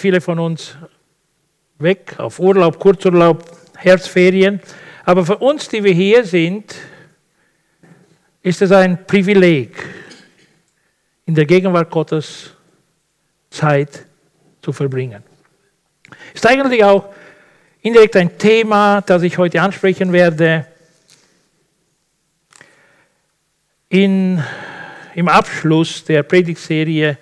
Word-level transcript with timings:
viele 0.00 0.20
von 0.20 0.38
uns 0.38 0.76
weg 1.78 2.14
auf 2.18 2.38
Urlaub, 2.38 2.78
Kurzurlaub, 2.78 3.44
Herbstferien. 3.76 4.60
Aber 5.04 5.26
für 5.26 5.38
uns, 5.38 5.68
die 5.68 5.82
wir 5.82 5.92
hier 5.92 6.24
sind, 6.24 6.74
ist 8.42 8.62
es 8.62 8.70
ein 8.70 9.06
Privileg, 9.06 9.84
in 11.26 11.34
der 11.34 11.46
Gegenwart 11.46 11.90
Gottes 11.90 12.54
Zeit 13.50 14.06
zu 14.62 14.72
verbringen. 14.72 15.22
Ist 16.32 16.46
eigentlich 16.46 16.84
auch 16.84 17.12
indirekt 17.82 18.16
ein 18.16 18.38
Thema, 18.38 19.00
das 19.00 19.22
ich 19.22 19.36
heute 19.36 19.60
ansprechen 19.60 20.12
werde. 20.12 20.66
In, 23.88 24.42
Im 25.14 25.28
Abschluss 25.28 26.04
der 26.04 26.22
Predigtserie 26.22 27.18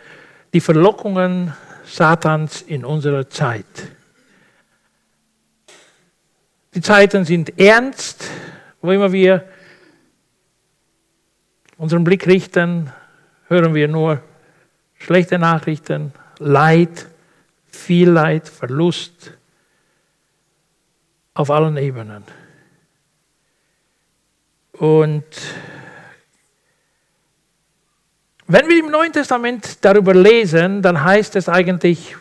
Die 0.53 0.61
Verlockungen 0.61 1.53
Satans 1.87 2.63
in 2.63 2.85
unserer 2.85 3.29
Zeit. 3.29 3.65
Die 6.75 6.81
Zeiten 6.81 7.25
sind 7.25 7.59
ernst, 7.59 8.29
wo 8.83 8.91
immer 8.91 9.13
wir 9.13 9.49
unseren 11.79 12.05
Blick 12.05 12.27
richten, 12.27 12.93
hören 13.49 13.75
wir 13.75 13.89
nur 13.89 14.23
schlechte 14.99 15.39
Nachrichten, 15.39 16.13
Leid, 16.39 17.07
viel 17.67 18.11
Leid, 18.11 18.49
Verlust 18.49 19.33
auf 21.35 21.51
allen 21.51 21.77
Ebenen. 21.77 22.25
Und 24.73 25.25
wenn 28.49 28.69
wir 28.69 28.79
im 28.79 28.91
Neuen 28.91 29.13
Testament 29.13 29.85
darüber 29.85 30.15
lesen, 30.15 30.81
dann 30.83 31.03
heißt 31.03 31.35
es 31.37 31.49
eigentlich, 31.49 32.17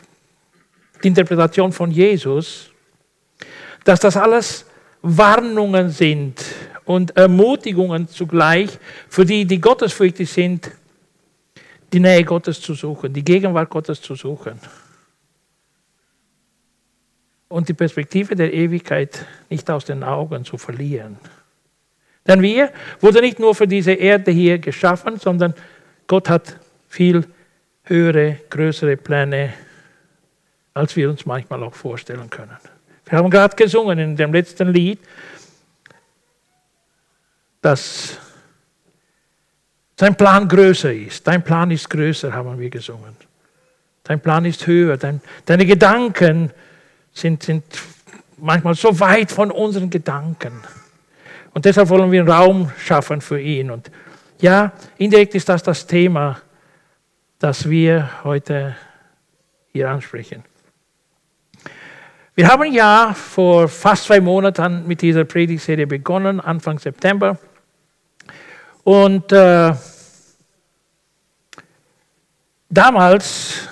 die 1.03 1.09
Interpretation 1.09 1.71
von 1.71 1.91
Jesus, 1.91 2.71
dass 3.83 3.99
das 3.99 4.17
alles 4.17 4.65
Warnungen 5.01 5.89
sind 5.89 6.43
und 6.85 7.15
Ermutigungen 7.15 8.07
zugleich 8.07 8.79
für 9.07 9.25
die, 9.25 9.45
die 9.45 9.61
gottesfürchtig 9.61 10.31
sind, 10.31 10.71
die 11.93 11.99
Nähe 11.99 12.23
Gottes 12.23 12.59
zu 12.59 12.73
suchen, 12.73 13.13
die 13.13 13.23
Gegenwart 13.23 13.69
Gottes 13.69 14.01
zu 14.01 14.15
suchen. 14.15 14.59
Und 17.47 17.69
die 17.69 17.73
Perspektive 17.73 18.35
der 18.35 18.51
Ewigkeit 18.51 19.25
nicht 19.49 19.69
aus 19.69 19.85
den 19.85 20.03
Augen 20.03 20.43
zu 20.43 20.57
verlieren. 20.57 21.17
Denn 22.27 22.41
wir 22.41 22.71
wurden 22.99 23.21
nicht 23.21 23.39
nur 23.39 23.53
für 23.53 23.67
diese 23.67 23.93
Erde 23.93 24.31
hier 24.31 24.57
geschaffen, 24.57 25.19
sondern 25.19 25.53
Gott 26.07 26.29
hat 26.29 26.59
viel 26.87 27.25
höhere, 27.83 28.39
größere 28.49 28.97
Pläne, 28.97 29.53
als 30.73 30.95
wir 30.95 31.09
uns 31.09 31.25
manchmal 31.25 31.63
auch 31.63 31.73
vorstellen 31.73 32.29
können. 32.29 32.57
Wir 33.05 33.17
haben 33.17 33.29
gerade 33.29 33.55
gesungen 33.55 33.99
in 33.99 34.15
dem 34.15 34.33
letzten 34.33 34.69
Lied, 34.69 34.99
dass 37.61 38.17
sein 39.97 40.15
Plan 40.15 40.47
größer 40.47 40.93
ist. 40.93 41.25
Dein 41.25 41.43
Plan 41.43 41.71
ist 41.71 41.89
größer, 41.89 42.33
haben 42.33 42.59
wir 42.59 42.69
gesungen. 42.69 43.15
Dein 44.03 44.19
Plan 44.19 44.45
ist 44.45 44.67
höher. 44.67 44.97
Dein, 44.97 45.21
deine 45.45 45.65
Gedanken 45.65 46.51
sind, 47.13 47.43
sind 47.43 47.63
manchmal 48.37 48.75
so 48.75 48.99
weit 48.99 49.31
von 49.31 49.51
unseren 49.51 49.89
Gedanken. 49.89 50.61
Und 51.53 51.65
deshalb 51.65 51.89
wollen 51.89 52.11
wir 52.11 52.27
Raum 52.27 52.71
schaffen 52.77 53.21
für 53.21 53.39
ihn. 53.39 53.71
Und 53.71 53.89
ja, 54.39 54.71
indirekt 54.97 55.35
ist 55.35 55.47
das 55.47 55.63
das 55.63 55.85
Thema, 55.85 56.41
das 57.39 57.69
wir 57.69 58.09
heute 58.23 58.75
hier 59.71 59.89
ansprechen. 59.89 60.43
Wir 62.35 62.49
haben 62.49 62.73
ja 62.73 63.13
vor 63.13 63.67
fast 63.69 64.05
zwei 64.05 64.19
Monaten 64.19 64.85
mit 64.87 65.01
dieser 65.01 65.23
Predigtserie 65.23 65.87
begonnen, 65.87 66.41
Anfang 66.41 66.79
September. 66.79 67.37
Und 68.83 69.31
äh, 69.31 69.73
damals 72.69 73.69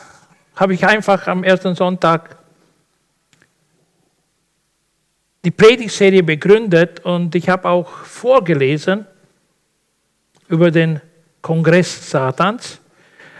habe 0.55 0.73
ich 0.73 0.85
einfach 0.85 1.27
am 1.27 1.43
ersten 1.43 1.75
Sonntag 1.75 2.37
die 5.43 5.51
Predigtserie 5.51 6.23
begründet 6.23 7.01
und 7.01 7.35
ich 7.35 7.49
habe 7.49 7.67
auch 7.67 7.89
vorgelesen 7.89 9.05
über 10.53 10.69
den 10.69 11.01
Kongress 11.41 12.11
Satans, 12.11 12.79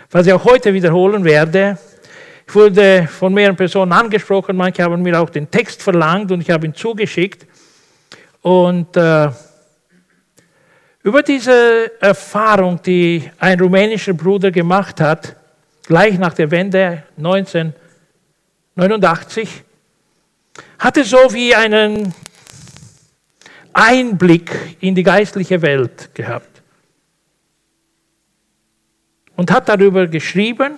was 0.10 0.26
ich 0.26 0.34
auch 0.34 0.46
heute 0.46 0.74
wiederholen 0.74 1.24
werde. 1.24 1.78
Ich 2.48 2.56
wurde 2.56 3.08
von 3.08 3.32
mehreren 3.32 3.56
Personen 3.56 3.92
angesprochen, 3.92 4.58
manche 4.58 4.82
haben 4.82 5.04
mir 5.04 5.22
auch 5.22 5.30
den 5.30 5.52
Text 5.52 5.84
verlangt 5.84 6.32
und 6.32 6.42
ich 6.42 6.50
habe 6.50 6.66
ihn 6.66 6.74
zugeschickt. 6.74 7.46
Und 8.42 8.98
äh, 8.98 9.30
über 11.04 11.22
diese 11.22 12.02
Erfahrung, 12.02 12.82
die 12.82 13.30
ein 13.38 13.60
rumänischer 13.60 14.14
Bruder 14.14 14.50
gemacht 14.50 15.00
hat, 15.00 15.36
gleich 15.86 16.18
nach 16.18 16.34
der 16.34 16.50
Wende 16.50 17.04
1989, 17.18 19.62
hatte 20.80 21.04
so 21.04 21.32
wie 21.32 21.54
einen 21.54 22.12
Einblick 23.72 24.78
in 24.80 24.96
die 24.96 25.04
geistliche 25.04 25.62
Welt 25.62 26.10
gehabt 26.16 26.53
und 29.36 29.52
hat 29.52 29.70
darüber 29.70 30.08
geschrieben. 30.08 30.78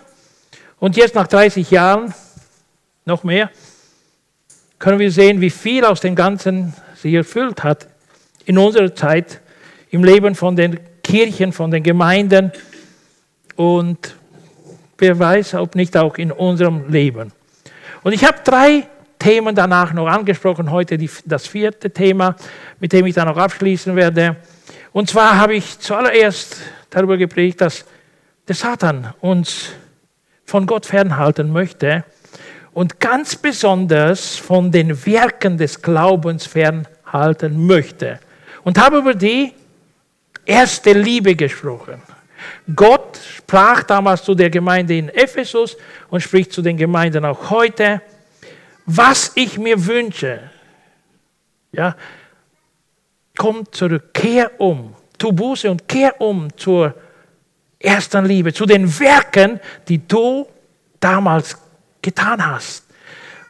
Und 0.79 0.97
jetzt 0.97 1.15
nach 1.15 1.27
30 1.27 1.71
Jahren, 1.71 2.13
noch 3.05 3.23
mehr, 3.23 3.49
können 4.79 4.99
wir 4.99 5.11
sehen, 5.11 5.41
wie 5.41 5.49
viel 5.49 5.85
aus 5.85 6.01
dem 6.01 6.15
Ganzen 6.15 6.73
sich 6.95 7.13
erfüllt 7.13 7.63
hat 7.63 7.87
in 8.45 8.57
unserer 8.57 8.93
Zeit 8.93 9.41
im 9.89 10.03
Leben 10.03 10.35
von 10.35 10.55
den 10.55 10.79
Kirchen, 11.03 11.53
von 11.53 11.71
den 11.71 11.83
Gemeinden 11.83 12.51
und 13.55 14.15
wer 14.97 15.17
weiß, 15.17 15.55
ob 15.55 15.75
nicht 15.75 15.95
auch 15.95 16.17
in 16.17 16.31
unserem 16.31 16.89
Leben. 16.89 17.31
Und 18.03 18.13
ich 18.13 18.23
habe 18.25 18.37
drei 18.43 18.87
Themen 19.19 19.55
danach 19.55 19.93
noch 19.93 20.07
angesprochen, 20.07 20.71
heute 20.71 20.97
die, 20.97 21.09
das 21.25 21.47
vierte 21.47 21.89
Thema, 21.89 22.35
mit 22.79 22.93
dem 22.93 23.05
ich 23.05 23.15
dann 23.15 23.27
noch 23.27 23.37
abschließen 23.37 23.95
werde. 23.95 24.35
Und 24.91 25.09
zwar 25.09 25.37
habe 25.37 25.55
ich 25.55 25.79
zuallererst 25.79 26.57
darüber 26.89 27.17
gepredigt, 27.17 27.61
dass 27.61 27.85
der 28.47 28.55
Satan 28.55 29.13
uns 29.21 29.69
von 30.45 30.65
Gott 30.65 30.85
fernhalten 30.85 31.51
möchte 31.51 32.03
und 32.73 32.99
ganz 32.99 33.35
besonders 33.35 34.35
von 34.35 34.71
den 34.71 35.05
Werken 35.05 35.57
des 35.57 35.81
Glaubens 35.81 36.45
fernhalten 36.45 37.65
möchte. 37.65 38.19
Und 38.63 38.77
habe 38.79 38.97
über 38.97 39.13
die 39.13 39.53
erste 40.45 40.93
Liebe 40.93 41.35
gesprochen. 41.35 42.01
Gott 42.75 43.17
sprach 43.37 43.83
damals 43.83 44.23
zu 44.23 44.35
der 44.35 44.49
Gemeinde 44.49 44.97
in 44.97 45.09
Ephesus 45.09 45.77
und 46.09 46.21
spricht 46.21 46.51
zu 46.51 46.61
den 46.61 46.77
Gemeinden 46.77 47.25
auch 47.25 47.49
heute, 47.49 48.01
was 48.85 49.31
ich 49.35 49.57
mir 49.57 49.83
wünsche. 49.83 50.51
Ja, 51.71 51.95
komm 53.37 53.71
zurück, 53.71 54.13
kehr 54.13 54.59
um, 54.59 54.95
tu 55.17 55.31
Buße 55.31 55.69
und 55.69 55.87
kehr 55.87 56.19
um 56.21 56.55
zur 56.55 56.93
ersten 57.85 58.25
Liebe, 58.25 58.53
zu 58.53 58.65
den 58.65 58.99
Werken, 58.99 59.59
die 59.87 60.07
du 60.07 60.47
damals 60.99 61.57
getan 62.01 62.45
hast, 62.45 62.85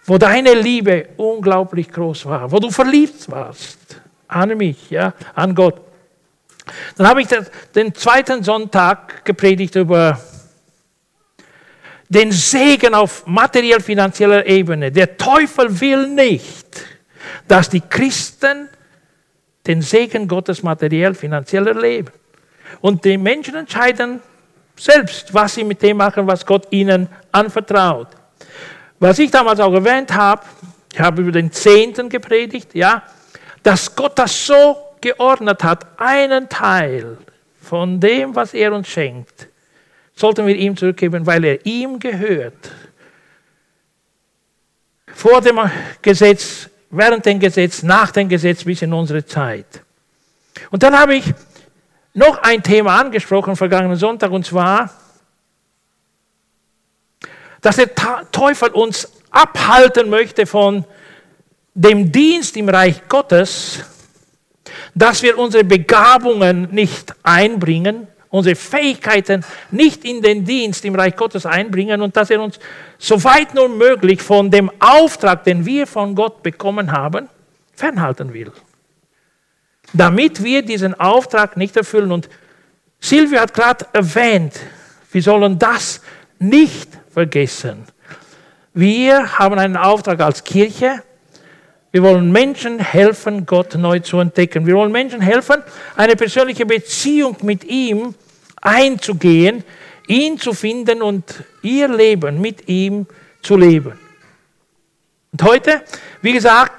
wo 0.05 0.17
deine 0.17 0.53
Liebe 0.53 1.09
unglaublich 1.17 1.91
groß 1.91 2.25
war, 2.25 2.51
wo 2.51 2.59
du 2.59 2.69
verliebt 2.69 3.29
warst 3.29 4.01
an 4.27 4.57
mich, 4.57 4.89
ja, 4.89 5.13
an 5.33 5.55
Gott. 5.55 5.81
Dann 6.97 7.07
habe 7.07 7.21
ich 7.21 7.27
den 7.75 7.93
zweiten 7.93 8.43
Sonntag 8.43 9.23
gepredigt 9.23 9.75
über 9.75 10.19
den 12.09 12.31
Segen 12.31 12.93
auf 12.93 13.25
materiell-finanzieller 13.25 14.45
Ebene. 14.45 14.91
Der 14.91 15.17
Teufel 15.17 15.79
will 15.79 16.07
nicht, 16.07 16.85
dass 17.47 17.69
die 17.69 17.81
Christen 17.81 18.69
den 19.65 19.81
Segen 19.81 20.27
Gottes 20.27 20.61
materiell-finanziell 20.61 21.67
erleben. 21.67 22.11
Und 22.81 23.03
die 23.05 23.17
Menschen 23.17 23.55
entscheiden 23.55 24.21
selbst, 24.75 25.33
was 25.33 25.55
sie 25.55 25.63
mit 25.63 25.81
dem 25.81 25.97
machen, 25.97 26.27
was 26.27 26.45
Gott 26.45 26.67
ihnen 26.71 27.07
anvertraut. 27.31 28.07
Was 28.99 29.19
ich 29.19 29.31
damals 29.31 29.59
auch 29.59 29.73
erwähnt 29.73 30.13
habe, 30.13 30.43
ich 30.91 30.99
habe 30.99 31.21
über 31.21 31.31
den 31.31 31.51
Zehnten 31.51 32.09
gepredigt, 32.09 32.73
ja, 32.73 33.03
dass 33.63 33.95
Gott 33.95 34.17
das 34.17 34.45
so 34.45 34.77
geordnet 35.01 35.63
hat, 35.63 35.85
einen 35.99 36.47
Teil 36.47 37.17
von 37.61 37.99
dem, 37.99 38.35
was 38.35 38.53
er 38.53 38.73
uns 38.73 38.87
schenkt, 38.87 39.47
sollten 40.15 40.47
wir 40.47 40.55
ihm 40.55 40.77
zurückgeben, 40.77 41.25
weil 41.25 41.43
er 41.43 41.65
ihm 41.65 41.99
gehört. 41.99 42.71
Vor 45.07 45.41
dem 45.41 45.59
Gesetz, 46.01 46.69
während 46.89 47.25
dem 47.25 47.39
Gesetz, 47.39 47.83
nach 47.83 48.11
dem 48.11 48.29
Gesetz 48.29 48.63
bis 48.63 48.81
in 48.81 48.93
unsere 48.93 49.25
Zeit. 49.25 49.81
Und 50.71 50.83
dann 50.83 50.97
habe 50.97 51.15
ich 51.15 51.33
noch 52.15 52.39
ein 52.41 52.63
Thema 52.63 52.99
angesprochen 52.99 53.55
vergangenen 53.55 53.97
Sonntag 53.97 54.31
und 54.31 54.45
zwar, 54.45 54.89
dass 57.61 57.75
der 57.75 57.93
Teufel 58.31 58.69
uns 58.69 59.11
abhalten 59.29 60.09
möchte 60.09 60.45
von 60.45 60.85
dem 61.73 62.11
Dienst 62.11 62.55
im 62.57 62.69
Reich 62.69 63.07
Gottes, 63.09 63.79
dass 64.93 65.21
wir 65.21 65.37
unsere 65.37 65.65
Begabungen 65.65 66.69
nicht 66.71 67.13
einbringen, 67.21 68.07
unsere 68.29 68.55
Fähigkeiten 68.55 69.43
nicht 69.71 70.05
in 70.05 70.21
den 70.21 70.45
Dienst 70.45 70.85
im 70.85 70.95
Reich 70.95 71.15
Gottes 71.17 71.45
einbringen 71.45 72.01
und 72.01 72.15
dass 72.15 72.29
er 72.29 72.41
uns 72.41 72.59
so 72.97 73.21
weit 73.25 73.53
nur 73.53 73.67
möglich 73.67 74.21
von 74.21 74.49
dem 74.49 74.71
Auftrag, 74.79 75.43
den 75.43 75.65
wir 75.65 75.85
von 75.85 76.15
Gott 76.15 76.41
bekommen 76.43 76.91
haben, 76.91 77.27
fernhalten 77.73 78.33
will. 78.33 78.53
Damit 79.93 80.43
wir 80.43 80.61
diesen 80.61 80.99
Auftrag 80.99 81.57
nicht 81.57 81.77
erfüllen. 81.77 82.11
Und 82.11 82.29
Silvia 82.99 83.41
hat 83.41 83.53
gerade 83.53 83.85
erwähnt, 83.93 84.53
wir 85.11 85.21
sollen 85.21 85.57
das 85.57 86.01
nicht 86.39 86.89
vergessen. 87.13 87.85
Wir 88.73 89.39
haben 89.39 89.57
einen 89.57 89.77
Auftrag 89.77 90.19
als 90.19 90.43
Kirche. 90.43 91.01
Wir 91.91 92.03
wollen 92.03 92.29
Menschen 92.29 92.79
helfen, 92.79 93.45
Gott 93.45 93.75
neu 93.75 93.99
zu 93.99 94.19
entdecken. 94.19 94.65
Wir 94.65 94.75
wollen 94.75 94.91
Menschen 94.91 95.21
helfen, 95.21 95.63
eine 95.95 96.17
persönliche 96.17 96.65
Beziehung 96.65 97.37
mit 97.41 97.63
ihm 97.63 98.13
einzugehen, 98.61 99.63
ihn 100.07 100.37
zu 100.37 100.53
finden 100.53 101.01
und 101.01 101.23
ihr 101.61 101.87
Leben 101.87 102.41
mit 102.41 102.67
ihm 102.67 103.07
zu 103.41 103.55
leben. 103.55 103.97
Und 105.31 105.43
heute, 105.43 105.83
wie 106.21 106.33
gesagt, 106.33 106.73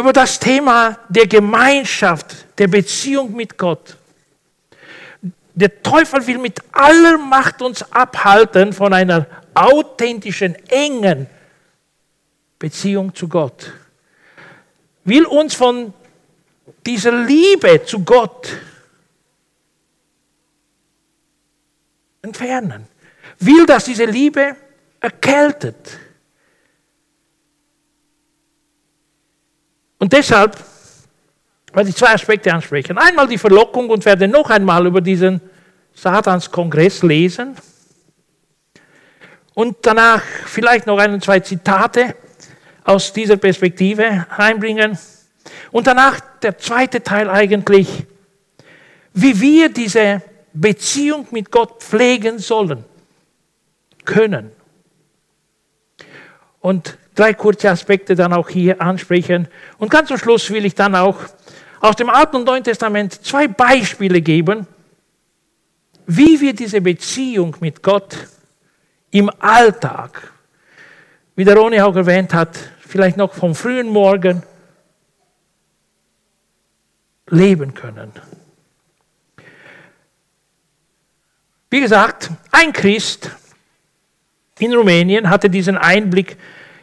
über 0.00 0.14
das 0.14 0.40
Thema 0.40 0.98
der 1.10 1.26
Gemeinschaft, 1.26 2.46
der 2.58 2.68
Beziehung 2.68 3.36
mit 3.36 3.58
Gott. 3.58 3.98
Der 5.54 5.82
Teufel 5.82 6.26
will 6.26 6.38
mit 6.38 6.58
aller 6.72 7.18
Macht 7.18 7.60
uns 7.60 7.82
abhalten 7.92 8.72
von 8.72 8.94
einer 8.94 9.26
authentischen, 9.52 10.54
engen 10.68 11.26
Beziehung 12.58 13.14
zu 13.14 13.28
Gott. 13.28 13.72
Will 15.04 15.26
uns 15.26 15.54
von 15.54 15.92
dieser 16.86 17.12
Liebe 17.12 17.84
zu 17.84 18.02
Gott 18.02 18.48
entfernen. 22.22 22.86
Will, 23.38 23.66
dass 23.66 23.84
diese 23.84 24.06
Liebe 24.06 24.56
erkältet. 24.98 25.98
Und 30.00 30.12
deshalb 30.14 30.56
werde 31.72 31.90
ich 31.90 31.94
zwei 31.94 32.14
Aspekte 32.14 32.52
ansprechen. 32.52 32.98
Einmal 32.98 33.28
die 33.28 33.38
Verlockung 33.38 33.90
und 33.90 34.04
werde 34.04 34.26
noch 34.26 34.50
einmal 34.50 34.86
über 34.86 35.00
diesen 35.00 35.40
Satanskongress 35.94 37.02
lesen. 37.02 37.54
Und 39.54 39.76
danach 39.82 40.22
vielleicht 40.46 40.86
noch 40.86 40.98
ein, 40.98 41.20
zwei 41.20 41.40
Zitate 41.40 42.16
aus 42.82 43.12
dieser 43.12 43.36
Perspektive 43.36 44.26
einbringen. 44.36 44.98
Und 45.70 45.86
danach 45.86 46.18
der 46.42 46.56
zweite 46.56 47.02
Teil 47.02 47.28
eigentlich, 47.28 48.06
wie 49.12 49.38
wir 49.38 49.68
diese 49.68 50.22
Beziehung 50.54 51.26
mit 51.30 51.50
Gott 51.50 51.82
pflegen 51.82 52.38
sollen, 52.38 52.84
können. 54.06 54.50
Und 56.60 56.96
drei 57.14 57.34
kurze 57.34 57.70
Aspekte 57.70 58.14
dann 58.14 58.32
auch 58.32 58.48
hier 58.48 58.80
ansprechen. 58.80 59.48
Und 59.78 59.90
ganz 59.90 60.08
zum 60.08 60.18
Schluss 60.18 60.50
will 60.50 60.64
ich 60.64 60.74
dann 60.74 60.94
auch 60.94 61.18
aus 61.80 61.96
dem 61.96 62.10
Alten 62.10 62.36
und 62.36 62.44
Neuen 62.44 62.64
Testament 62.64 63.24
zwei 63.24 63.48
Beispiele 63.48 64.20
geben, 64.20 64.66
wie 66.06 66.40
wir 66.40 66.54
diese 66.54 66.80
Beziehung 66.80 67.56
mit 67.60 67.82
Gott 67.82 68.16
im 69.10 69.30
Alltag, 69.38 70.32
wie 71.36 71.44
der 71.44 71.56
Roni 71.56 71.80
auch 71.80 71.96
erwähnt 71.96 72.34
hat, 72.34 72.56
vielleicht 72.80 73.16
noch 73.16 73.32
vom 73.32 73.54
frühen 73.54 73.88
Morgen 73.88 74.42
leben 77.28 77.74
können. 77.74 78.12
Wie 81.70 81.80
gesagt, 81.80 82.30
ein 82.50 82.72
Christ 82.72 83.30
in 84.58 84.74
Rumänien 84.74 85.30
hatte 85.30 85.48
diesen 85.48 85.78
Einblick 85.78 86.36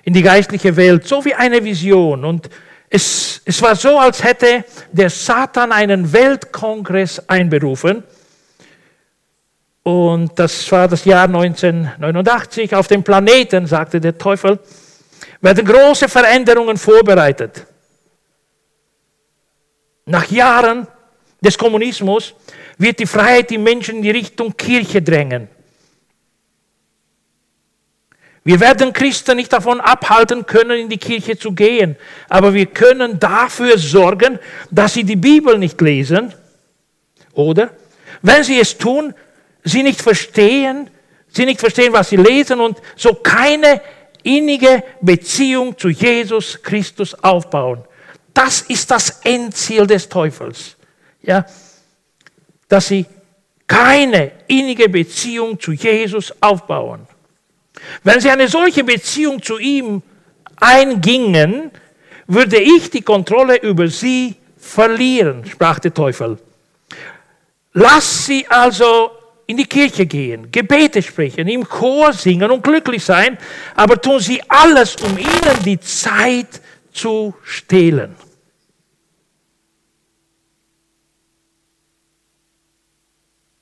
in 0.07 0.13
die 0.13 0.21
geistliche 0.21 0.73
Welt, 0.77 1.05
so 1.05 1.25
wie 1.25 1.33
eine 1.33 1.61
Vision. 1.61 2.23
Und 2.23 2.49
es, 2.89 3.41
es 3.43 3.61
war 3.61 3.75
so, 3.75 3.99
als 3.99 4.23
hätte 4.23 4.63
der 4.89 5.09
Satan 5.09 5.73
einen 5.73 6.13
Weltkongress 6.13 7.21
einberufen. 7.27 8.03
Und 9.83 10.39
das 10.39 10.71
war 10.71 10.87
das 10.87 11.03
Jahr 11.03 11.25
1989. 11.25 12.73
Auf 12.73 12.87
dem 12.87 13.03
Planeten, 13.03 13.67
sagte 13.67 13.99
der 13.99 14.17
Teufel, 14.17 14.59
werden 15.41 15.65
große 15.65 16.07
Veränderungen 16.07 16.77
vorbereitet. 16.77 17.65
Nach 20.05 20.31
Jahren 20.31 20.87
des 21.41 21.57
Kommunismus 21.57 22.33
wird 22.77 22.97
die 22.99 23.05
Freiheit 23.05 23.49
die 23.49 23.57
Menschen 23.57 23.97
in 23.97 24.03
die 24.03 24.11
Richtung 24.11 24.55
Kirche 24.55 25.01
drängen. 25.01 25.49
Wir 28.47 28.61
werden 28.61 28.93
Christen 28.93 29.35
nicht 29.35 29.51
davon 29.51 29.81
abhalten 29.81 30.45
können, 30.45 30.79
in 30.79 30.87
die 30.87 30.97
Kirche 30.97 31.37
zu 31.37 31.51
gehen, 31.51 31.97
aber 32.29 32.53
wir 32.53 32.67
können 32.67 33.19
dafür 33.19 33.77
sorgen, 33.77 34.39
dass 34.71 34.93
sie 34.93 35.03
die 35.03 35.17
Bibel 35.17 35.57
nicht 35.57 35.81
lesen. 35.81 36.33
Oder? 37.33 37.71
Wenn 38.21 38.45
sie 38.45 38.57
es 38.57 38.77
tun, 38.77 39.13
sie 39.65 39.83
nicht 39.83 40.01
verstehen, 40.01 40.89
sie 41.27 41.43
nicht 41.43 41.59
verstehen, 41.59 41.91
was 41.91 42.07
sie 42.07 42.15
lesen 42.15 42.61
und 42.61 42.77
so 42.95 43.15
keine 43.15 43.81
innige 44.23 44.81
Beziehung 45.01 45.77
zu 45.77 45.89
Jesus 45.89 46.63
Christus 46.63 47.21
aufbauen. 47.21 47.83
Das 48.33 48.61
ist 48.61 48.89
das 48.89 49.19
Endziel 49.25 49.85
des 49.85 50.07
Teufels. 50.07 50.77
Ja? 51.21 51.45
Dass 52.69 52.87
sie 52.87 53.05
keine 53.67 54.31
innige 54.47 54.87
Beziehung 54.87 55.59
zu 55.59 55.73
Jesus 55.73 56.33
aufbauen. 56.39 57.05
Wenn 58.03 58.19
sie 58.19 58.29
eine 58.29 58.47
solche 58.47 58.83
Beziehung 58.83 59.41
zu 59.41 59.57
ihm 59.57 60.01
eingingen, 60.55 61.71
würde 62.27 62.57
ich 62.57 62.89
die 62.89 63.01
Kontrolle 63.01 63.57
über 63.61 63.87
sie 63.87 64.35
verlieren, 64.57 65.45
sprach 65.45 65.79
der 65.79 65.93
Teufel. 65.93 66.37
Lass 67.73 68.25
sie 68.25 68.45
also 68.47 69.11
in 69.45 69.57
die 69.57 69.65
Kirche 69.65 70.05
gehen, 70.05 70.51
Gebete 70.51 71.01
sprechen, 71.01 71.47
im 71.47 71.67
Chor 71.67 72.11
singen 72.11 72.51
und 72.51 72.63
glücklich 72.63 73.03
sein, 73.03 73.37
aber 73.75 74.01
tun 74.01 74.19
sie 74.19 74.41
alles, 74.47 74.95
um 74.97 75.17
ihnen 75.17 75.63
die 75.63 75.79
Zeit 75.79 76.61
zu 76.91 77.33
stehlen. 77.43 78.15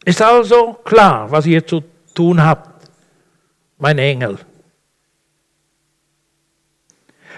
Ist 0.03 0.21
also 0.21 0.73
klar, 0.83 1.29
was 1.29 1.45
ihr 1.45 1.65
zu 1.65 1.83
tun 2.13 2.41
habt 2.43 2.74
mein 3.77 3.97
Engel. 3.97 4.39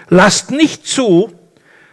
Lasst 0.08 0.50
nicht 0.50 0.86
zu, 0.86 1.32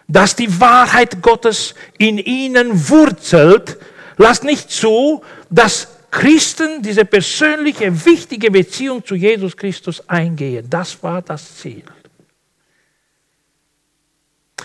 dass 0.07 0.35
die 0.35 0.59
Wahrheit 0.59 1.21
Gottes 1.21 1.73
in 1.97 2.17
ihnen 2.17 2.89
wurzelt. 2.89 3.77
Lasst 4.17 4.43
nicht 4.43 4.71
zu, 4.71 5.23
dass 5.49 5.87
Christen 6.11 6.81
diese 6.81 7.03
persönliche, 7.03 8.05
wichtige 8.05 8.49
Beziehung 8.51 9.03
zu 9.03 9.15
Jesus 9.15 9.57
Christus 9.57 10.07
eingehen. 10.07 10.65
Das 10.69 11.01
war 11.03 11.21
das 11.21 11.57
Ziel. 11.57 11.83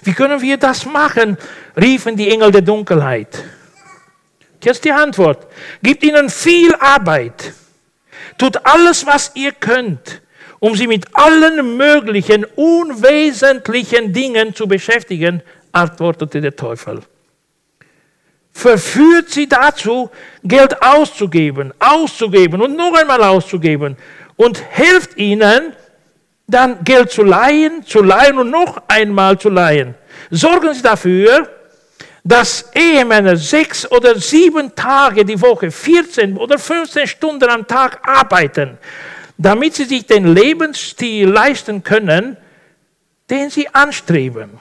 Wie 0.02 0.12
können 0.12 0.40
wir 0.40 0.56
das 0.56 0.86
machen? 0.86 1.36
riefen 1.76 2.16
die 2.16 2.30
Engel 2.30 2.52
der 2.52 2.62
Dunkelheit. 2.62 3.42
Jetzt 4.62 4.84
die 4.84 4.92
Antwort. 4.92 5.46
Gibt 5.82 6.04
ihnen 6.04 6.28
viel 6.30 6.74
Arbeit 6.76 7.52
Tut 8.40 8.64
alles, 8.64 9.04
was 9.04 9.32
ihr 9.34 9.52
könnt, 9.52 10.22
um 10.60 10.74
sie 10.74 10.86
mit 10.86 11.04
allen 11.12 11.76
möglichen 11.76 12.46
unwesentlichen 12.56 14.14
Dingen 14.14 14.54
zu 14.54 14.66
beschäftigen, 14.66 15.42
antwortete 15.72 16.40
der 16.40 16.56
Teufel. 16.56 17.02
Verführt 18.50 19.28
sie 19.28 19.46
dazu, 19.46 20.08
Geld 20.42 20.82
auszugeben, 20.82 21.74
auszugeben 21.78 22.62
und 22.62 22.78
noch 22.78 22.94
einmal 22.94 23.22
auszugeben 23.22 23.98
und 24.36 24.56
hilft 24.70 25.18
ihnen, 25.18 25.74
dann 26.46 26.82
Geld 26.82 27.10
zu 27.10 27.22
leihen, 27.22 27.84
zu 27.84 28.02
leihen 28.02 28.38
und 28.38 28.50
noch 28.50 28.84
einmal 28.88 29.38
zu 29.38 29.50
leihen. 29.50 29.94
Sorgen 30.30 30.72
Sie 30.72 30.80
dafür, 30.80 31.46
dass 32.24 32.70
Ehemänner 32.74 33.36
sechs 33.36 33.90
oder 33.90 34.18
sieben 34.18 34.74
Tage 34.74 35.24
die 35.24 35.40
Woche, 35.40 35.70
14 35.70 36.36
oder 36.36 36.58
15 36.58 37.06
Stunden 37.06 37.48
am 37.48 37.66
Tag 37.66 38.06
arbeiten, 38.06 38.78
damit 39.38 39.74
sie 39.74 39.84
sich 39.84 40.06
den 40.06 40.34
Lebensstil 40.34 41.28
leisten 41.28 41.82
können, 41.82 42.36
den 43.30 43.48
sie 43.48 43.68
anstreben. 43.68 44.58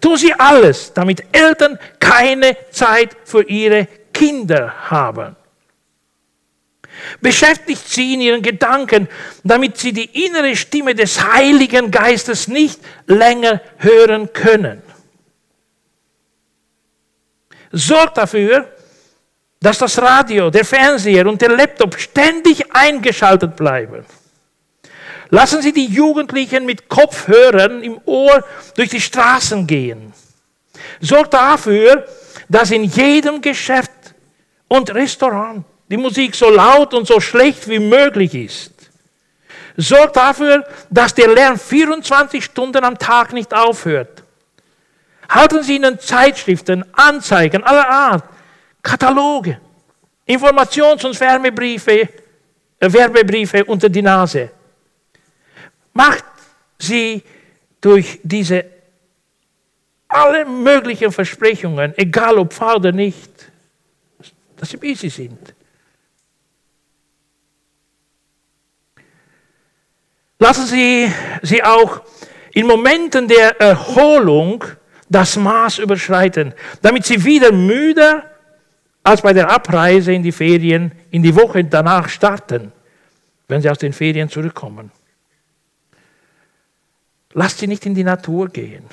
Tun 0.00 0.16
sie 0.16 0.32
alles, 0.32 0.92
damit 0.92 1.24
Eltern 1.32 1.78
keine 1.98 2.56
Zeit 2.70 3.16
für 3.24 3.42
ihre 3.42 3.86
Kinder 4.12 4.90
haben. 4.90 5.36
Beschäftigt 7.20 7.88
sie 7.88 8.14
in 8.14 8.20
ihren 8.20 8.42
Gedanken, 8.42 9.08
damit 9.42 9.78
sie 9.78 9.92
die 9.92 10.26
innere 10.26 10.54
Stimme 10.54 10.94
des 10.94 11.22
Heiligen 11.22 11.90
Geistes 11.90 12.46
nicht 12.46 12.80
länger 13.06 13.60
hören 13.78 14.32
können. 14.32 14.82
Sorgt 17.72 18.18
dafür, 18.18 18.66
dass 19.60 19.78
das 19.78 19.98
Radio, 19.98 20.50
der 20.50 20.64
Fernseher 20.64 21.26
und 21.26 21.40
der 21.40 21.50
Laptop 21.50 21.98
ständig 21.98 22.64
eingeschaltet 22.74 23.56
bleiben. 23.56 24.04
Lassen 25.28 25.62
Sie 25.62 25.72
die 25.72 25.86
Jugendlichen 25.86 26.66
mit 26.66 26.88
Kopfhörern 26.88 27.82
im 27.82 28.00
Ohr 28.04 28.42
durch 28.74 28.88
die 28.88 29.00
Straßen 29.00 29.66
gehen. 29.66 30.12
Sorgt 31.00 31.34
dafür, 31.34 32.06
dass 32.48 32.70
in 32.72 32.84
jedem 32.84 33.40
Geschäft 33.40 33.90
und 34.66 34.92
Restaurant 34.92 35.64
die 35.88 35.96
Musik 35.96 36.34
so 36.34 36.50
laut 36.50 36.94
und 36.94 37.06
so 37.06 37.20
schlecht 37.20 37.68
wie 37.68 37.78
möglich 37.78 38.34
ist. 38.34 38.72
Sorgt 39.76 40.16
dafür, 40.16 40.64
dass 40.90 41.14
der 41.14 41.28
Lärm 41.28 41.58
24 41.58 42.44
Stunden 42.44 42.84
am 42.84 42.98
Tag 42.98 43.32
nicht 43.32 43.54
aufhört. 43.54 44.24
Halten 45.30 45.62
Sie 45.62 45.76
Ihnen 45.76 45.98
Zeitschriften, 45.98 46.84
Anzeigen 46.92 47.62
aller 47.62 47.88
Art, 47.88 48.24
Kataloge, 48.82 49.60
Informations- 50.26 51.06
und 51.06 51.18
Werbebriefe, 51.20 52.08
äh, 52.80 52.92
Werbebriefe 52.92 53.64
unter 53.64 53.88
die 53.88 54.02
Nase. 54.02 54.50
Macht 55.92 56.24
sie 56.78 57.22
durch 57.80 58.18
diese 58.24 58.64
alle 60.08 60.44
möglichen 60.44 61.12
Versprechungen, 61.12 61.96
egal 61.96 62.36
ob 62.38 62.58
wahr 62.60 62.76
oder 62.76 62.90
nicht, 62.90 63.30
dass 64.56 64.70
sie 64.70 64.76
busy 64.76 65.08
sind. 65.08 65.54
Lassen 70.40 70.66
Sie 70.66 71.12
sie 71.42 71.62
auch 71.62 72.00
in 72.52 72.66
Momenten 72.66 73.28
der 73.28 73.60
Erholung 73.60 74.64
das 75.10 75.36
Maß 75.36 75.78
überschreiten, 75.78 76.54
damit 76.80 77.04
sie 77.04 77.22
wieder 77.24 77.52
müder 77.52 78.24
als 79.02 79.20
bei 79.20 79.32
der 79.32 79.50
Abreise 79.50 80.12
in 80.12 80.22
die 80.22 80.32
Ferien 80.32 80.92
in 81.10 81.22
die 81.22 81.34
Woche 81.34 81.64
danach 81.64 82.08
starten, 82.08 82.72
wenn 83.48 83.60
sie 83.60 83.68
aus 83.68 83.78
den 83.78 83.92
Ferien 83.92 84.30
zurückkommen. 84.30 84.92
Lasst 87.32 87.58
sie 87.58 87.66
nicht 87.66 87.84
in 87.86 87.94
die 87.94 88.04
Natur 88.04 88.48
gehen. 88.48 88.84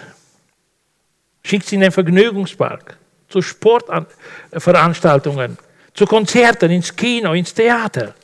Schickt 1.43 1.67
sie 1.67 1.75
in 1.75 1.81
den 1.81 1.91
Vergnügungspark, 1.91 2.97
zu 3.29 3.41
Sportveranstaltungen, 3.41 5.57
zu 5.93 6.05
Konzerten, 6.05 6.71
ins 6.71 6.95
Kino, 6.95 7.33
ins 7.33 7.53
Theater. 7.53 8.15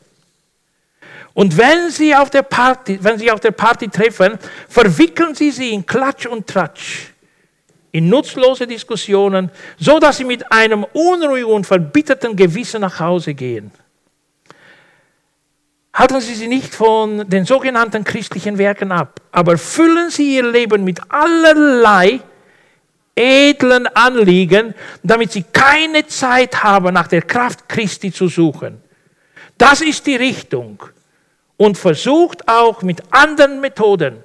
Und 1.36 1.58
wenn 1.58 1.90
sie 1.90 2.16
auf 2.16 2.30
der 2.32 2.44
Party, 2.44 3.00
wenn 3.02 3.18
sie 3.20 3.32
auf 3.32 3.40
der 3.40 3.52
Party 3.52 3.88
treffen, 3.90 4.38
verwickeln 4.68 5.36
sie 5.36 5.52
sie 5.52 5.72
in 5.72 5.86
Klatsch 5.86 6.26
und 6.26 6.48
Tratsch, 6.48 7.13
in 7.94 8.10
nutzlose 8.10 8.68
Diskussionen, 8.68 9.50
so 9.78 10.00
dass 10.00 10.18
sie 10.18 10.26
mit 10.26 10.52
einem 10.52 10.84
unruhigen 10.94 11.52
und 11.52 11.66
verbitterten 11.66 12.36
Gewissen 12.36 12.82
nach 12.82 13.00
Hause 13.00 13.34
gehen. 13.34 13.72
Halten 15.94 16.22
Sie 16.22 16.34
sie 16.34 16.48
nicht 16.48 16.74
von 16.74 17.30
den 17.30 17.46
sogenannten 17.46 18.04
christlichen 18.04 18.58
Werken 18.58 18.92
ab, 18.92 19.22
aber 19.32 19.60
füllen 19.60 20.10
Sie 20.10 20.36
Ihr 20.38 20.52
Leben 20.52 20.84
mit 20.84 21.00
allerlei 21.08 22.20
edlen 23.16 23.86
Anliegen, 23.86 24.74
damit 25.04 25.32
Sie 25.32 25.44
keine 25.44 26.08
Zeit 26.08 26.64
haben, 26.64 26.96
nach 26.96 27.08
der 27.08 27.22
Kraft 27.22 27.70
Christi 27.70 28.12
zu 28.12 28.28
suchen. 28.28 28.82
Das 29.56 29.82
ist 29.82 30.08
die 30.08 30.16
Richtung. 30.16 30.82
Und 31.58 31.78
versucht 31.78 32.48
auch 32.48 32.82
mit 32.82 33.04
anderen 33.12 33.62
Methoden. 33.62 34.24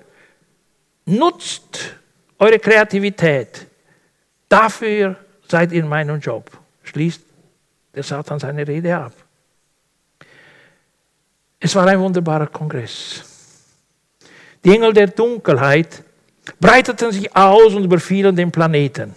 Nutzt 1.05 1.99
eure 2.39 2.59
Kreativität. 2.59 3.67
Dafür 4.49 5.17
seid 5.47 5.73
ihr 5.73 5.85
meinem 5.85 6.21
Job. 6.21 6.51
Schließt 6.83 7.23
der 7.95 8.03
Satan 8.03 8.39
seine 8.39 8.67
Rede 8.67 8.97
ab. 8.97 9.13
Es 11.61 11.75
war 11.75 11.87
ein 11.87 11.99
wunderbarer 11.99 12.47
Kongress. 12.47 13.25
Die 14.65 14.71
Engel 14.71 14.93
der 14.93 15.09
Dunkelheit 15.09 16.03
breiteten 16.61 17.13
sich 17.13 17.35
aus 17.35 17.75
und 17.75 17.85
überfielen 17.85 18.35
den 18.35 18.51
Planeten. 18.51 19.13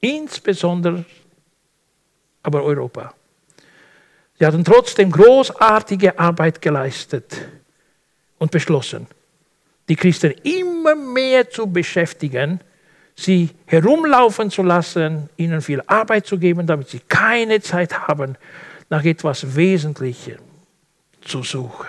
Insbesondere 0.00 1.04
aber 2.42 2.62
Europa. 2.62 3.12
Sie 4.38 4.46
hatten 4.46 4.64
trotzdem 4.64 5.10
großartige 5.10 6.18
Arbeit 6.18 6.62
geleistet 6.62 7.36
und 8.38 8.50
beschlossen, 8.50 9.06
die 9.88 9.96
Christen 9.96 10.32
immer 10.42 10.94
mehr 10.94 11.48
zu 11.48 11.66
beschäftigen, 11.66 12.60
sie 13.16 13.50
herumlaufen 13.66 14.50
zu 14.50 14.62
lassen, 14.62 15.28
ihnen 15.36 15.60
viel 15.60 15.82
Arbeit 15.86 16.26
zu 16.26 16.38
geben, 16.38 16.66
damit 16.66 16.88
sie 16.88 17.00
keine 17.00 17.60
Zeit 17.60 18.06
haben, 18.06 18.36
nach 18.90 19.04
etwas 19.04 19.56
Wesentlichem 19.56 20.38
zu 21.20 21.42
suchen. 21.42 21.86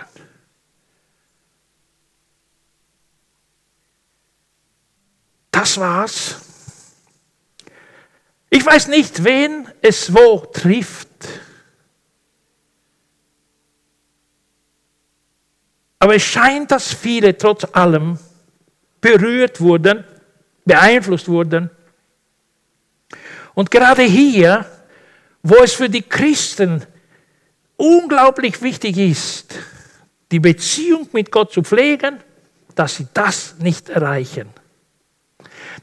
Das 5.52 5.78
war's. 5.78 6.38
Ich 8.50 8.66
weiß 8.66 8.88
nicht, 8.88 9.24
wen 9.24 9.68
es 9.82 10.14
wo 10.14 10.40
trifft. 10.52 11.09
Aber 16.00 16.16
es 16.16 16.24
scheint, 16.24 16.72
dass 16.72 16.94
viele 16.94 17.38
trotz 17.38 17.68
allem 17.74 18.18
berührt 19.02 19.60
wurden, 19.60 20.06
beeinflusst 20.66 21.28
wurden. 21.28 21.70
Und 23.54 23.70
gerade 23.70 24.04
hier, 24.04 24.66
wo 25.44 25.56
es 25.56 25.74
für 25.74 25.90
die 25.90 26.02
Christen 26.02 26.86
unglaublich 27.76 28.62
wichtig 28.62 28.98
ist, 28.98 29.56
die 30.32 30.40
Beziehung 30.40 31.10
mit 31.12 31.32
Gott 31.32 31.52
zu 31.52 31.64
pflegen, 31.64 32.20
dass 32.76 32.96
sie 32.96 33.08
das 33.14 33.56
nicht 33.60 33.90
erreichen. 33.90 34.50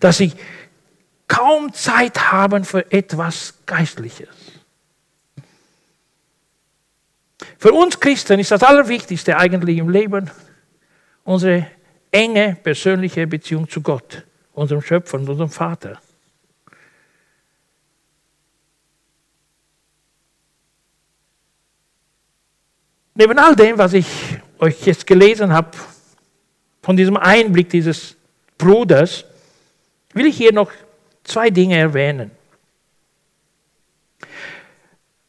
Dass 0.00 0.18
sie 0.18 0.32
kaum 1.28 1.73
Zeit 1.73 2.32
haben 2.32 2.64
für 2.64 2.90
etwas 2.92 3.54
Geistliches. 3.66 4.28
Für 7.66 7.73
uns 7.73 7.99
Christen 7.99 8.38
ist 8.38 8.52
das 8.52 8.62
Allerwichtigste 8.62 9.37
eigentlich 9.37 9.78
im 9.78 9.88
Leben 9.88 10.30
unsere 11.25 11.66
enge 12.12 12.54
persönliche 12.62 13.26
Beziehung 13.26 13.68
zu 13.68 13.80
Gott, 13.82 14.23
unserem 14.52 14.80
Schöpfer 14.80 15.18
und 15.18 15.28
unserem 15.28 15.50
Vater. 15.50 16.00
Neben 23.16 23.37
all 23.37 23.56
dem, 23.56 23.76
was 23.76 23.94
ich 23.94 24.06
euch 24.61 24.87
jetzt 24.87 25.04
gelesen 25.04 25.52
habe, 25.52 25.76
von 26.82 26.96
diesem 26.96 27.16
Einblick 27.16 27.68
dieses 27.68 28.14
Bruders, 28.56 29.25
will 30.12 30.26
ich 30.26 30.37
hier 30.37 30.52
noch 30.52 30.70
zwei 31.25 31.50
Dinge 31.50 31.76
erwähnen. 31.76 32.30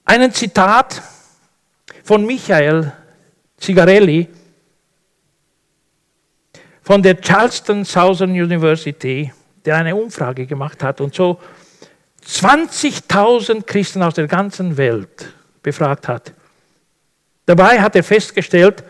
Ein 0.06 0.32
Zitat 0.32 1.01
von 2.07 2.25
Michael 2.25 2.93
Zigarelli 3.57 4.29
von 6.81 7.03
der 7.03 7.19
Charleston 7.19 7.83
Southern 7.83 8.31
University, 8.31 9.33
der 9.65 9.75
eine 9.75 9.93
Umfrage 9.93 10.45
gemacht 10.45 10.81
hat 10.83 11.01
und 11.01 11.13
so 11.13 11.37
20.000 12.25 13.63
Christen 13.63 14.01
aus 14.01 14.13
der 14.13 14.27
ganzen 14.27 14.77
Welt 14.77 15.33
befragt 15.61 16.07
hat. 16.07 16.31
Dabei 17.45 17.81
hat 17.81 17.93
er 17.97 18.05
festgestellt, 18.05 18.85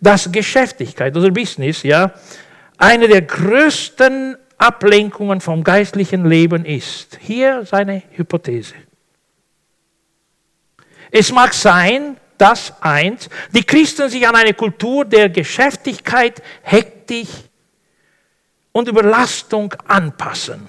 dass 0.00 0.32
Geschäftigkeit 0.32 1.14
oder 1.14 1.30
Business 1.30 1.82
ja 1.82 2.14
eine 2.78 3.08
der 3.08 3.20
größten 3.20 4.38
Ablenkungen 4.56 5.42
vom 5.42 5.64
geistlichen 5.64 6.24
Leben 6.24 6.64
ist. 6.64 7.18
Hier 7.20 7.66
seine 7.66 8.04
Hypothese. 8.12 8.74
Es 11.10 11.30
mag 11.30 11.52
sein, 11.52 12.16
dass 12.38 12.72
eins, 12.80 13.28
die 13.52 13.64
Christen 13.64 14.08
sich 14.08 14.26
an 14.26 14.34
eine 14.34 14.54
Kultur 14.54 15.04
der 15.04 15.28
Geschäftigkeit, 15.28 16.42
Hektik 16.62 17.28
und 18.72 18.88
Überlastung 18.88 19.72
anpassen. 19.86 20.66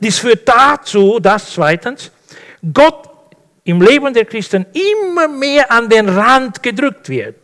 Dies 0.00 0.18
führt 0.18 0.48
dazu, 0.48 1.20
dass 1.20 1.52
zweitens 1.52 2.10
Gott 2.72 3.10
im 3.64 3.80
Leben 3.80 4.12
der 4.12 4.24
Christen 4.24 4.66
immer 4.72 5.28
mehr 5.28 5.70
an 5.70 5.88
den 5.88 6.08
Rand 6.08 6.62
gedrückt 6.62 7.08
wird. 7.08 7.36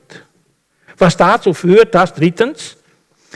Was 0.98 1.16
dazu 1.16 1.54
führt, 1.54 1.94
dass 1.94 2.14
drittens 2.14 2.76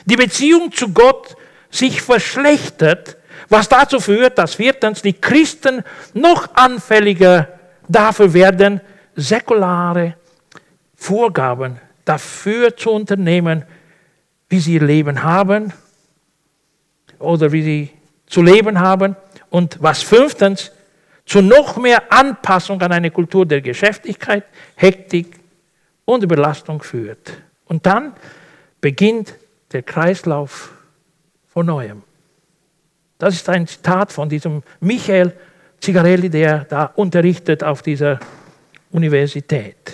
die 0.04 0.16
Beziehung 0.16 0.72
zu 0.72 0.90
Gott 0.90 1.36
sich 1.70 2.00
verschlechtert, 2.02 3.16
was 3.48 3.68
dazu 3.68 4.00
führt, 4.00 4.38
dass 4.38 4.54
viertens 4.54 5.02
die 5.02 5.12
Christen 5.12 5.84
noch 6.14 6.54
anfälliger 6.54 7.48
dafür 7.88 8.32
werden, 8.34 8.80
säkulare 9.16 10.14
Vorgaben 10.94 11.80
dafür 12.04 12.76
zu 12.76 12.90
unternehmen, 12.90 13.64
wie 14.48 14.60
sie 14.60 14.74
ihr 14.74 14.84
Leben 14.84 15.22
haben 15.22 15.72
oder 17.18 17.50
wie 17.50 17.62
sie 17.62 17.90
zu 18.26 18.42
leben 18.42 18.78
haben. 18.78 19.16
Und 19.50 19.78
was 19.80 20.02
fünftens, 20.02 20.70
zu 21.24 21.40
noch 21.42 21.76
mehr 21.76 22.12
Anpassung 22.12 22.80
an 22.82 22.92
eine 22.92 23.10
Kultur 23.10 23.46
der 23.46 23.60
Geschäftigkeit, 23.60 24.44
Hektik 24.76 25.40
und 26.04 26.22
Überlastung 26.22 26.82
führt. 26.82 27.32
Und 27.64 27.84
dann 27.84 28.12
beginnt 28.80 29.34
der 29.72 29.82
Kreislauf 29.82 30.72
von 31.48 31.66
neuem. 31.66 32.02
Das 33.18 33.34
ist 33.34 33.48
ein 33.48 33.66
Zitat 33.66 34.12
von 34.12 34.28
diesem 34.28 34.62
Michael 34.80 35.32
Zigarelli, 35.80 36.30
der 36.30 36.64
da 36.64 36.84
unterrichtet 36.84 37.64
auf 37.64 37.82
dieser 37.82 38.20
Universität. 38.96 39.92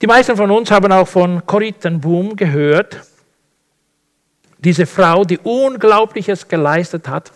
Die 0.00 0.06
meisten 0.06 0.34
von 0.34 0.50
uns 0.50 0.70
haben 0.70 0.90
auch 0.92 1.06
von 1.06 1.44
Corinthenboom 1.44 2.36
gehört. 2.36 3.02
Diese 4.58 4.86
Frau, 4.86 5.24
die 5.24 5.38
Unglaubliches 5.38 6.48
geleistet 6.48 7.06
hat 7.06 7.30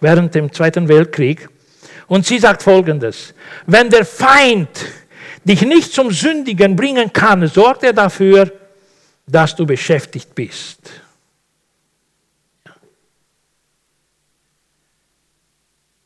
während 0.00 0.34
dem 0.34 0.52
Zweiten 0.52 0.86
Weltkrieg. 0.88 1.48
Und 2.06 2.26
sie 2.26 2.38
sagt 2.38 2.62
Folgendes, 2.62 3.34
wenn 3.66 3.90
der 3.90 4.04
Feind 4.04 4.68
dich 5.44 5.62
nicht 5.62 5.92
zum 5.92 6.12
Sündigen 6.12 6.76
bringen 6.76 7.12
kann, 7.12 7.46
sorgt 7.48 7.82
er 7.82 7.92
dafür, 7.92 8.52
dass 9.26 9.56
du 9.56 9.66
beschäftigt 9.66 10.34
bist. 10.34 10.78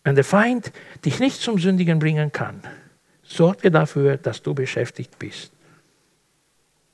Wenn 0.08 0.14
der 0.14 0.24
Feind 0.24 0.72
dich 1.04 1.18
nicht 1.18 1.38
zum 1.38 1.58
Sündigen 1.58 1.98
bringen 1.98 2.32
kann, 2.32 2.62
sorgt 3.22 3.62
er 3.64 3.70
dafür, 3.70 4.16
dass 4.16 4.42
du 4.42 4.54
beschäftigt 4.54 5.18
bist. 5.18 5.52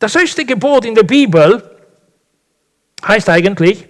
Das 0.00 0.16
höchste 0.16 0.44
Gebot 0.44 0.84
in 0.84 0.96
der 0.96 1.04
Bibel 1.04 1.62
heißt 3.06 3.28
eigentlich, 3.28 3.88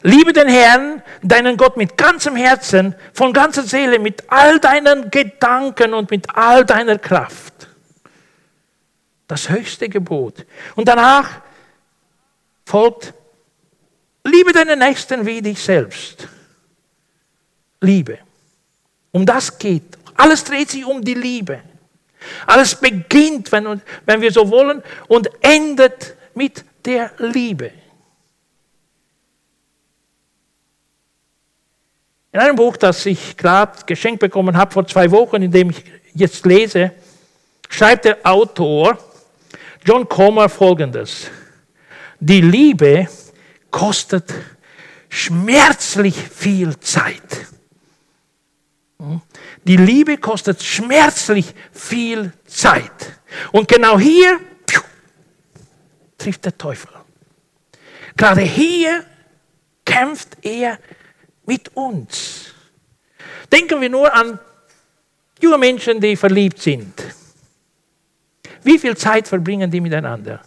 Liebe 0.00 0.32
den 0.32 0.48
Herrn, 0.48 1.02
deinen 1.22 1.58
Gott 1.58 1.76
mit 1.76 1.98
ganzem 1.98 2.34
Herzen, 2.34 2.94
von 3.12 3.34
ganzer 3.34 3.64
Seele, 3.64 3.98
mit 3.98 4.24
all 4.32 4.58
deinen 4.58 5.10
Gedanken 5.10 5.92
und 5.92 6.10
mit 6.10 6.34
all 6.34 6.64
deiner 6.64 6.96
Kraft. 6.96 7.68
Das 9.28 9.50
höchste 9.50 9.90
Gebot. 9.90 10.46
Und 10.76 10.88
danach 10.88 11.42
folgt, 12.64 13.12
liebe 14.24 14.54
deinen 14.54 14.78
Nächsten 14.78 15.26
wie 15.26 15.42
dich 15.42 15.62
selbst. 15.62 16.26
Liebe. 17.80 18.18
Um 19.12 19.26
das 19.26 19.58
geht. 19.58 19.98
Alles 20.16 20.44
dreht 20.44 20.70
sich 20.70 20.84
um 20.84 21.02
die 21.02 21.14
Liebe. 21.14 21.60
Alles 22.46 22.74
beginnt, 22.74 23.50
wenn, 23.52 23.80
wenn 24.04 24.20
wir 24.20 24.30
so 24.30 24.50
wollen, 24.50 24.82
und 25.08 25.30
endet 25.42 26.14
mit 26.34 26.64
der 26.84 27.12
Liebe. 27.18 27.72
In 32.32 32.38
einem 32.38 32.56
Buch, 32.56 32.76
das 32.76 33.04
ich 33.06 33.36
gerade 33.36 33.84
geschenkt 33.86 34.20
bekommen 34.20 34.56
habe 34.56 34.70
vor 34.70 34.86
zwei 34.86 35.10
Wochen, 35.10 35.42
in 35.42 35.50
dem 35.50 35.70
ich 35.70 35.84
jetzt 36.14 36.46
lese, 36.46 36.92
schreibt 37.68 38.04
der 38.04 38.18
Autor 38.22 38.98
John 39.84 40.08
Comer 40.08 40.48
folgendes. 40.48 41.28
Die 42.20 42.40
Liebe 42.40 43.08
kostet 43.70 44.32
schmerzlich 45.08 46.14
viel 46.14 46.78
Zeit. 46.78 47.46
Die 49.64 49.76
Liebe 49.76 50.18
kostet 50.18 50.62
schmerzlich 50.62 51.54
viel 51.72 52.32
Zeit. 52.46 53.20
Und 53.52 53.68
genau 53.68 53.98
hier 53.98 54.40
pfiuh, 54.66 54.82
trifft 56.18 56.44
der 56.44 56.56
Teufel. 56.56 56.90
Gerade 58.16 58.42
hier 58.42 59.04
kämpft 59.84 60.36
er 60.42 60.78
mit 61.46 61.74
uns. 61.74 62.52
Denken 63.50 63.80
wir 63.80 63.88
nur 63.88 64.12
an 64.12 64.38
junge 65.40 65.58
Menschen, 65.58 66.00
die 66.00 66.16
verliebt 66.16 66.60
sind. 66.60 66.94
Wie 68.62 68.78
viel 68.78 68.96
Zeit 68.96 69.26
verbringen 69.26 69.70
die 69.70 69.80
miteinander? 69.80 70.42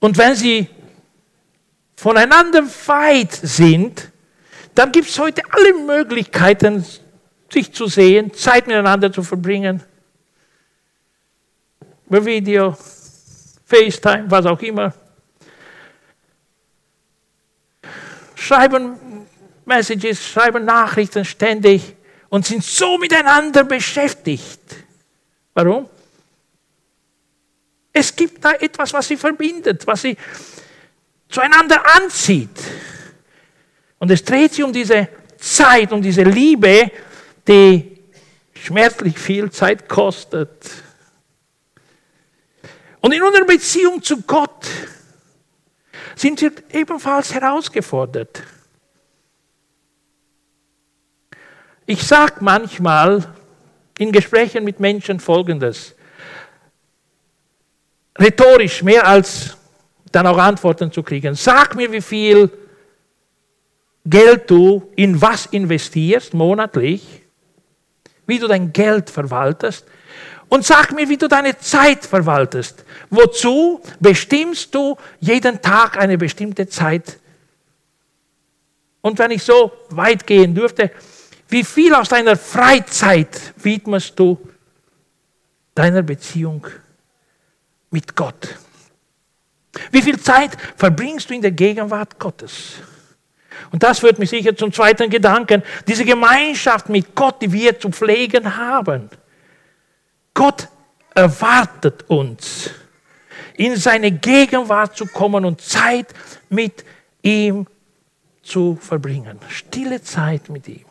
Und 0.00 0.16
wenn 0.16 0.34
sie 0.34 0.68
voneinander 1.96 2.62
weit 2.86 3.32
sind, 3.32 4.10
dann 4.74 4.92
gibt 4.92 5.08
es 5.08 5.18
heute 5.18 5.42
alle 5.50 5.74
Möglichkeiten, 5.74 6.84
sich 7.50 7.72
zu 7.72 7.86
sehen, 7.86 8.32
Zeit 8.34 8.66
miteinander 8.66 9.12
zu 9.12 9.22
verbringen. 9.22 9.82
Über 12.08 12.24
Video, 12.24 12.76
FaceTime, 13.66 14.30
was 14.30 14.46
auch 14.46 14.60
immer. 14.60 14.92
schreiben 18.44 19.26
Messages, 19.64 20.22
schreiben 20.26 20.64
Nachrichten 20.64 21.24
ständig 21.24 21.96
und 22.28 22.44
sind 22.46 22.62
so 22.62 22.98
miteinander 22.98 23.64
beschäftigt. 23.64 24.60
Warum? 25.54 25.88
Es 27.92 28.14
gibt 28.14 28.44
da 28.44 28.52
etwas, 28.52 28.92
was 28.92 29.08
sie 29.08 29.16
verbindet, 29.16 29.86
was 29.86 30.02
sie 30.02 30.16
zueinander 31.28 31.82
anzieht. 31.96 32.58
Und 34.04 34.10
es 34.10 34.22
dreht 34.22 34.52
sich 34.52 34.62
um 34.62 34.70
diese 34.70 35.08
Zeit, 35.38 35.90
um 35.90 36.02
diese 36.02 36.24
Liebe, 36.24 36.90
die 37.48 38.02
schmerzlich 38.52 39.18
viel 39.18 39.50
Zeit 39.50 39.88
kostet. 39.88 40.70
Und 43.00 43.12
in 43.12 43.22
unserer 43.22 43.46
Beziehung 43.46 44.02
zu 44.02 44.20
Gott 44.20 44.66
sind 46.14 46.38
wir 46.42 46.52
ebenfalls 46.70 47.32
herausgefordert. 47.32 48.42
Ich 51.86 52.02
sage 52.06 52.34
manchmal 52.40 53.34
in 53.96 54.12
Gesprächen 54.12 54.64
mit 54.64 54.80
Menschen 54.80 55.18
Folgendes, 55.18 55.94
rhetorisch 58.18 58.82
mehr 58.82 59.06
als 59.06 59.56
dann 60.12 60.26
auch 60.26 60.36
Antworten 60.36 60.92
zu 60.92 61.02
kriegen. 61.02 61.34
Sag 61.34 61.74
mir, 61.74 61.90
wie 61.90 62.02
viel 62.02 62.50
Geld 64.04 64.50
du 64.50 64.90
in 64.96 65.20
was 65.20 65.46
investierst 65.46 66.34
monatlich, 66.34 67.22
wie 68.26 68.38
du 68.38 68.46
dein 68.46 68.72
Geld 68.72 69.08
verwaltest 69.10 69.86
und 70.48 70.64
sag 70.64 70.92
mir, 70.92 71.08
wie 71.08 71.16
du 71.16 71.26
deine 71.26 71.58
Zeit 71.58 72.04
verwaltest. 72.04 72.84
Wozu 73.10 73.80
bestimmst 74.00 74.74
du 74.74 74.96
jeden 75.20 75.60
Tag 75.60 75.98
eine 75.98 76.18
bestimmte 76.18 76.68
Zeit? 76.68 77.18
Und 79.00 79.18
wenn 79.18 79.30
ich 79.30 79.42
so 79.42 79.72
weit 79.90 80.26
gehen 80.26 80.54
dürfte, 80.54 80.90
wie 81.48 81.64
viel 81.64 81.94
aus 81.94 82.08
deiner 82.08 82.36
Freizeit 82.36 83.54
widmest 83.56 84.18
du 84.18 84.38
deiner 85.74 86.02
Beziehung 86.02 86.66
mit 87.90 88.14
Gott? 88.14 88.56
Wie 89.90 90.02
viel 90.02 90.20
Zeit 90.20 90.56
verbringst 90.76 91.30
du 91.30 91.34
in 91.34 91.42
der 91.42 91.50
Gegenwart 91.50 92.18
Gottes? 92.18 92.74
Und 93.72 93.82
das 93.82 93.98
führt 94.00 94.18
mich 94.18 94.30
sicher 94.30 94.56
zum 94.56 94.72
zweiten 94.72 95.10
Gedanken, 95.10 95.62
diese 95.86 96.04
Gemeinschaft 96.04 96.88
mit 96.88 97.14
Gott, 97.14 97.40
die 97.42 97.52
wir 97.52 97.78
zu 97.78 97.90
pflegen 97.90 98.56
haben. 98.56 99.10
Gott 100.32 100.68
erwartet 101.14 102.04
uns, 102.08 102.70
in 103.56 103.76
seine 103.76 104.10
Gegenwart 104.10 104.96
zu 104.96 105.06
kommen 105.06 105.44
und 105.44 105.60
Zeit 105.60 106.08
mit 106.48 106.84
ihm 107.22 107.66
zu 108.42 108.76
verbringen. 108.80 109.38
Stille 109.48 110.02
Zeit 110.02 110.48
mit 110.48 110.68
ihm. 110.68 110.84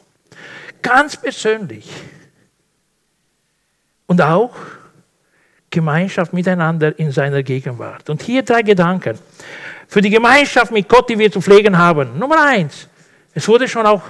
Ganz 0.82 1.18
persönlich. 1.18 1.90
Und 4.08 4.22
auch 4.22 4.56
Gemeinschaft 5.70 6.34
miteinander 6.34 6.98
in 7.00 7.12
seiner 7.12 7.44
Gegenwart. 7.44 8.10
Und 8.10 8.22
hier 8.22 8.44
drei 8.44 8.62
Gedanken. 8.62 9.18
Für 9.94 10.02
die 10.02 10.10
Gemeinschaft 10.10 10.72
mit 10.72 10.90
Gott, 10.90 11.08
die 11.08 11.20
wir 11.20 11.32
zu 11.32 11.40
pflegen 11.40 11.78
haben. 11.78 12.18
Nummer 12.18 12.42
eins. 12.42 12.88
Es 13.32 13.48
wurde 13.48 13.68
schon 13.68 13.86
auch 13.86 14.02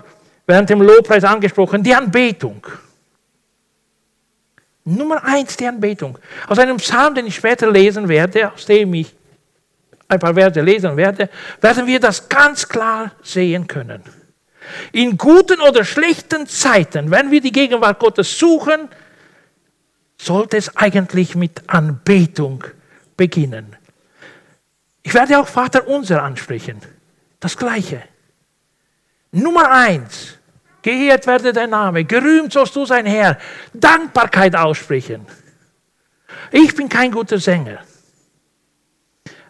während 0.48 0.70
dem 0.70 0.82
Lobpreis 0.82 1.26
angesprochen, 1.26 1.84
die 1.84 1.94
Anbetung. 1.94 2.66
Nummer 4.86 5.22
eins 5.26 5.58
die 5.58 5.68
Anbetung. 5.68 6.18
Aus 6.48 6.58
einem 6.58 6.78
Psalm, 6.78 7.16
den 7.16 7.28
ich 7.28 7.36
später 7.36 7.70
lesen 7.70 8.08
werde, 8.08 8.54
aus 8.54 8.66
dem 8.66 8.94
ich 8.94 9.14
ein 10.08 10.20
paar 10.20 10.34
Verse 10.34 10.62
lesen 10.62 10.96
werde, 10.96 11.30
werden 11.60 11.86
wir 11.86 12.00
das 12.00 12.30
ganz 12.30 12.66
klar 12.70 13.12
sehen 13.22 13.68
können. 13.68 14.04
In 14.94 15.18
guten 15.18 15.60
oder 15.60 15.84
schlechten 15.84 16.48
Zeiten, 16.48 17.12
wenn 17.12 17.30
wir 17.30 17.42
die 17.42 17.52
Gegenwart 17.52 18.00
Gottes 18.00 18.40
suchen, 18.40 18.88
sollte 20.18 20.56
es 20.56 20.78
eigentlich 20.78 21.36
mit 21.36 21.62
Anbetung 21.68 22.64
beginnen. 23.18 23.76
Ich 25.04 25.14
werde 25.14 25.40
auch 25.40 25.48
Vater 25.48 25.88
unser 25.88 26.24
ansprechen. 26.24 26.80
Das 27.40 27.58
Gleiche. 27.58 28.02
Nummer 29.32 29.70
eins 29.70 30.38
Geehrt 30.84 31.26
werde 31.26 31.54
dein 31.54 31.70
Name. 31.70 32.04
Gerühmt 32.04 32.52
sollst 32.52 32.76
du 32.76 32.86
sein 32.86 33.06
Herr. 33.06 33.38
Dankbarkeit 33.74 34.54
aussprechen. 34.54 35.26
Ich 36.52 36.76
bin 36.76 36.90
kein 36.90 37.10
guter 37.10 37.40
Sänger. 37.40 37.80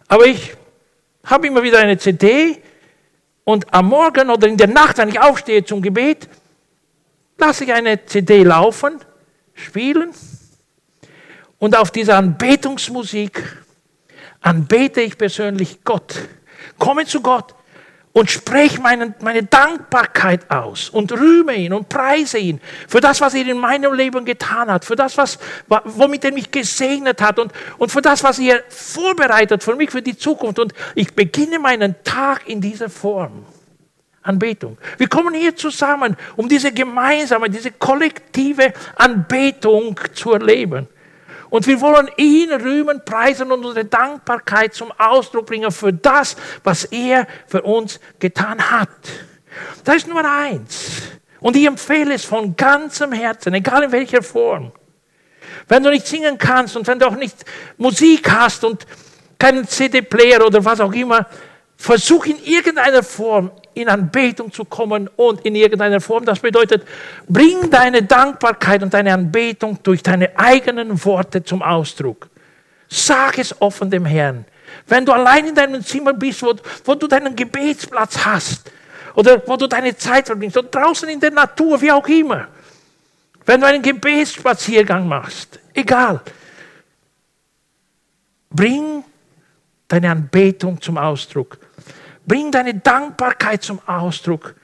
Aber 0.06 0.26
ich 0.26 0.56
habe 1.24 1.48
immer 1.48 1.62
wieder 1.62 1.80
eine 1.80 1.98
CD 1.98 2.62
und 3.42 3.74
am 3.74 3.88
Morgen 3.88 4.30
oder 4.30 4.46
in 4.46 4.56
der 4.56 4.68
Nacht, 4.68 4.98
wenn 4.98 5.08
ich 5.08 5.20
aufstehe 5.20 5.64
zum 5.64 5.82
Gebet, 5.82 6.28
lasse 7.36 7.64
ich 7.64 7.72
eine 7.72 8.06
CD 8.06 8.44
laufen, 8.44 9.00
spielen 9.54 10.12
und 11.58 11.76
auf 11.76 11.90
dieser 11.90 12.16
Anbetungsmusik 12.16 13.42
anbete 14.44 15.00
ich 15.00 15.16
persönlich 15.16 15.82
Gott. 15.84 16.14
Komme 16.78 17.06
zu 17.06 17.20
Gott 17.20 17.54
und 18.12 18.30
spreche 18.30 18.80
meine, 18.80 19.14
meine 19.20 19.42
Dankbarkeit 19.42 20.50
aus 20.50 20.90
und 20.90 21.12
rühme 21.12 21.54
ihn 21.54 21.72
und 21.72 21.88
preise 21.88 22.38
ihn 22.38 22.60
für 22.86 23.00
das, 23.00 23.20
was 23.20 23.34
er 23.34 23.46
in 23.46 23.58
meinem 23.58 23.92
Leben 23.94 24.24
getan 24.24 24.70
hat, 24.70 24.84
für 24.84 24.96
das, 24.96 25.16
was, 25.16 25.38
womit 25.84 26.24
er 26.24 26.32
mich 26.32 26.50
gesegnet 26.50 27.20
hat 27.22 27.38
und, 27.38 27.52
und 27.78 27.90
für 27.90 28.02
das, 28.02 28.22
was 28.22 28.38
er 28.38 28.62
vorbereitet 28.68 29.64
für 29.64 29.74
mich, 29.74 29.90
für 29.90 30.02
die 30.02 30.16
Zukunft. 30.16 30.58
Und 30.58 30.74
ich 30.94 31.14
beginne 31.14 31.58
meinen 31.58 31.96
Tag 32.04 32.48
in 32.48 32.60
dieser 32.60 32.90
Form. 32.90 33.46
Anbetung. 34.22 34.78
Wir 34.96 35.06
kommen 35.06 35.34
hier 35.34 35.54
zusammen, 35.54 36.16
um 36.36 36.48
diese 36.48 36.72
gemeinsame, 36.72 37.50
diese 37.50 37.72
kollektive 37.72 38.72
Anbetung 38.96 40.00
zu 40.14 40.32
erleben. 40.32 40.88
Und 41.54 41.68
wir 41.68 41.80
wollen 41.80 42.10
ihn 42.16 42.50
rühmen, 42.50 43.04
preisen 43.04 43.52
und 43.52 43.64
unsere 43.64 43.84
Dankbarkeit 43.84 44.74
zum 44.74 44.90
Ausdruck 44.98 45.46
bringen 45.46 45.70
für 45.70 45.92
das, 45.92 46.34
was 46.64 46.82
er 46.86 47.28
für 47.46 47.62
uns 47.62 48.00
getan 48.18 48.72
hat. 48.72 48.88
Das 49.84 49.94
ist 49.98 50.08
Nummer 50.08 50.28
eins. 50.28 51.02
Und 51.38 51.54
ich 51.54 51.64
empfehle 51.64 52.12
es 52.14 52.24
von 52.24 52.56
ganzem 52.56 53.12
Herzen, 53.12 53.54
egal 53.54 53.84
in 53.84 53.92
welcher 53.92 54.20
Form. 54.20 54.72
Wenn 55.68 55.84
du 55.84 55.90
nicht 55.90 56.08
singen 56.08 56.38
kannst 56.38 56.76
und 56.76 56.88
wenn 56.88 56.98
du 56.98 57.06
auch 57.06 57.14
nicht 57.14 57.44
Musik 57.76 58.28
hast 58.32 58.64
und 58.64 58.84
keinen 59.38 59.68
CD-Player 59.68 60.44
oder 60.44 60.64
was 60.64 60.80
auch 60.80 60.92
immer, 60.92 61.24
versuch 61.76 62.26
in 62.26 62.42
irgendeiner 62.42 63.04
Form 63.04 63.52
in 63.74 63.88
Anbetung 63.88 64.52
zu 64.52 64.64
kommen 64.64 65.08
und 65.16 65.40
in 65.44 65.54
irgendeiner 65.54 66.00
Form. 66.00 66.24
Das 66.24 66.40
bedeutet, 66.40 66.86
bring 67.28 67.70
deine 67.70 68.02
Dankbarkeit 68.02 68.82
und 68.82 68.94
deine 68.94 69.12
Anbetung 69.12 69.78
durch 69.82 70.02
deine 70.02 70.38
eigenen 70.38 71.04
Worte 71.04 71.42
zum 71.42 71.62
Ausdruck. 71.62 72.28
Sag 72.88 73.38
es 73.38 73.60
offen 73.60 73.90
dem 73.90 74.04
Herrn. 74.04 74.44
Wenn 74.86 75.04
du 75.04 75.12
allein 75.12 75.46
in 75.46 75.54
deinem 75.54 75.84
Zimmer 75.84 76.12
bist, 76.12 76.42
wo, 76.42 76.54
wo 76.84 76.94
du 76.94 77.06
deinen 77.06 77.34
Gebetsplatz 77.34 78.24
hast 78.24 78.70
oder 79.14 79.42
wo 79.46 79.56
du 79.56 79.66
deine 79.66 79.96
Zeit 79.96 80.26
verbringst 80.26 80.56
oder 80.56 80.68
draußen 80.68 81.08
in 81.08 81.20
der 81.20 81.30
Natur, 81.30 81.80
wie 81.80 81.92
auch 81.92 82.06
immer. 82.06 82.48
Wenn 83.46 83.60
du 83.60 83.66
einen 83.66 83.82
Gebetsspaziergang 83.82 85.06
machst, 85.06 85.58
egal. 85.74 86.20
Bring 88.50 89.04
deine 89.88 90.10
Anbetung 90.10 90.80
zum 90.80 90.96
Ausdruck. 90.98 91.58
Bring 92.26 92.50
deine 92.50 92.74
Dankbarkeit 92.74 93.62
zum 93.62 93.80
Ausdruck 93.86 94.54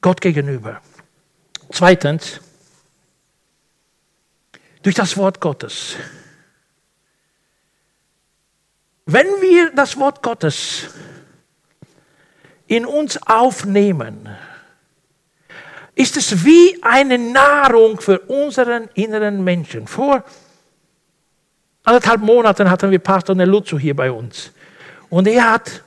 Gott 0.00 0.20
gegenüber. 0.20 0.80
Zweitens, 1.70 2.40
durch 4.82 4.94
das 4.94 5.16
Wort 5.16 5.40
Gottes. 5.40 5.96
Wenn 9.06 9.26
wir 9.40 9.70
das 9.74 9.96
Wort 9.96 10.22
Gottes 10.22 10.88
in 12.66 12.84
uns 12.86 13.20
aufnehmen, 13.26 14.28
ist 15.94 16.16
es 16.16 16.44
wie 16.44 16.82
eine 16.82 17.18
Nahrung 17.18 18.00
für 18.00 18.18
unseren 18.20 18.88
inneren 18.94 19.44
Menschen. 19.44 19.86
Vor 19.86 20.24
anderthalb 21.84 22.22
Monaten 22.22 22.70
hatten 22.70 22.90
wir 22.90 22.98
Pastor 22.98 23.34
Neluzzo 23.34 23.78
hier 23.78 23.94
bei 23.94 24.10
uns. 24.10 24.52
Und 25.10 25.28
er 25.28 25.52
hat 25.52 25.82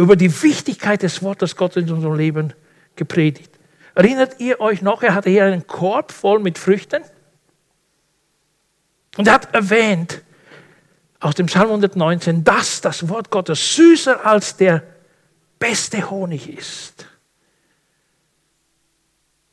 über 0.00 0.16
die 0.16 0.42
Wichtigkeit 0.42 1.02
des 1.02 1.22
Wortes 1.22 1.56
Gottes 1.56 1.84
in 1.84 1.92
unserem 1.92 2.14
Leben 2.14 2.54
gepredigt. 2.96 3.50
Erinnert 3.94 4.40
ihr 4.40 4.60
euch 4.60 4.80
noch, 4.80 5.02
er 5.02 5.14
hatte 5.14 5.28
hier 5.28 5.44
einen 5.44 5.66
Korb 5.66 6.10
voll 6.10 6.38
mit 6.38 6.58
Früchten 6.58 7.02
und 9.18 9.28
er 9.28 9.34
hat 9.34 9.54
erwähnt 9.54 10.22
aus 11.18 11.34
dem 11.34 11.46
Psalm 11.46 11.68
119, 11.68 12.44
dass 12.44 12.80
das 12.80 13.10
Wort 13.10 13.30
Gottes 13.30 13.76
süßer 13.76 14.24
als 14.24 14.56
der 14.56 14.82
beste 15.58 16.10
Honig 16.10 16.48
ist. 16.48 17.06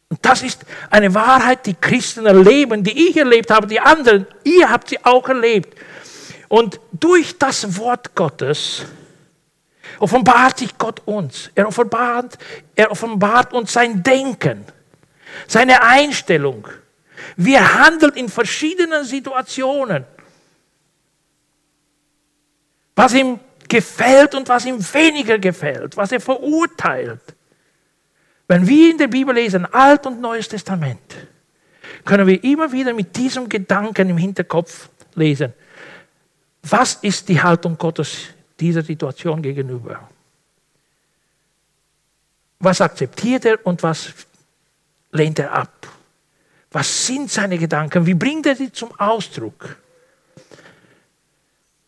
Und 0.07 0.25
das 0.25 0.43
ist 0.43 0.65
eine 0.89 1.13
Wahrheit, 1.13 1.65
die 1.65 1.73
Christen 1.73 2.25
erleben, 2.25 2.85
die 2.85 3.09
ich 3.09 3.17
erlebt 3.17 3.51
habe, 3.51 3.67
die 3.67 3.81
anderen, 3.81 4.25
ihr 4.45 4.69
habt 4.69 4.89
sie 4.89 5.03
auch 5.03 5.27
erlebt. 5.27 5.77
Und 6.47 6.79
durch 6.93 7.37
das 7.37 7.75
Wort 7.77 8.15
Gottes 8.15 8.85
offenbart 9.99 10.59
sich 10.59 10.77
Gott 10.77 11.01
uns. 11.05 11.51
Er 11.55 11.67
offenbart, 11.67 12.37
er 12.75 12.91
offenbart 12.91 13.53
uns 13.53 13.73
sein 13.73 14.03
Denken, 14.03 14.65
seine 15.47 15.81
Einstellung. 15.81 16.67
Wie 17.35 17.55
er 17.55 17.85
handelt 17.85 18.15
in 18.15 18.29
verschiedenen 18.29 19.03
Situationen. 19.03 20.05
Was 22.95 23.13
ihm 23.13 23.39
gefällt 23.67 24.33
und 24.33 24.47
was 24.49 24.65
ihm 24.65 24.79
weniger 24.93 25.37
gefällt, 25.37 25.97
was 25.97 26.11
er 26.11 26.19
verurteilt. 26.21 27.21
Wenn 28.47 28.65
wir 28.67 28.91
in 28.91 28.97
der 28.97 29.07
Bibel 29.07 29.35
lesen, 29.35 29.65
Alt 29.65 30.05
und 30.05 30.21
Neues 30.21 30.47
Testament, 30.47 31.15
können 32.05 32.25
wir 32.25 32.43
immer 32.43 32.71
wieder 32.71 32.93
mit 32.93 33.15
diesem 33.15 33.49
Gedanken 33.49 34.09
im 34.09 34.17
Hinterkopf 34.17 34.89
lesen. 35.15 35.53
Was 36.63 36.95
ist 36.95 37.27
die 37.29 37.41
Haltung 37.41 37.77
Gottes 37.77 38.29
dieser 38.59 38.83
Situation 38.83 39.41
gegenüber. 39.41 40.09
Was 42.59 42.81
akzeptiert 42.81 43.45
er 43.45 43.65
und 43.65 43.83
was 43.83 44.13
lehnt 45.11 45.39
er 45.39 45.51
ab? 45.51 45.87
Was 46.71 47.05
sind 47.05 47.31
seine 47.31 47.57
Gedanken? 47.57 48.05
Wie 48.05 48.13
bringt 48.13 48.45
er 48.45 48.55
sie 48.55 48.71
zum 48.71 48.91
Ausdruck? 48.99 49.77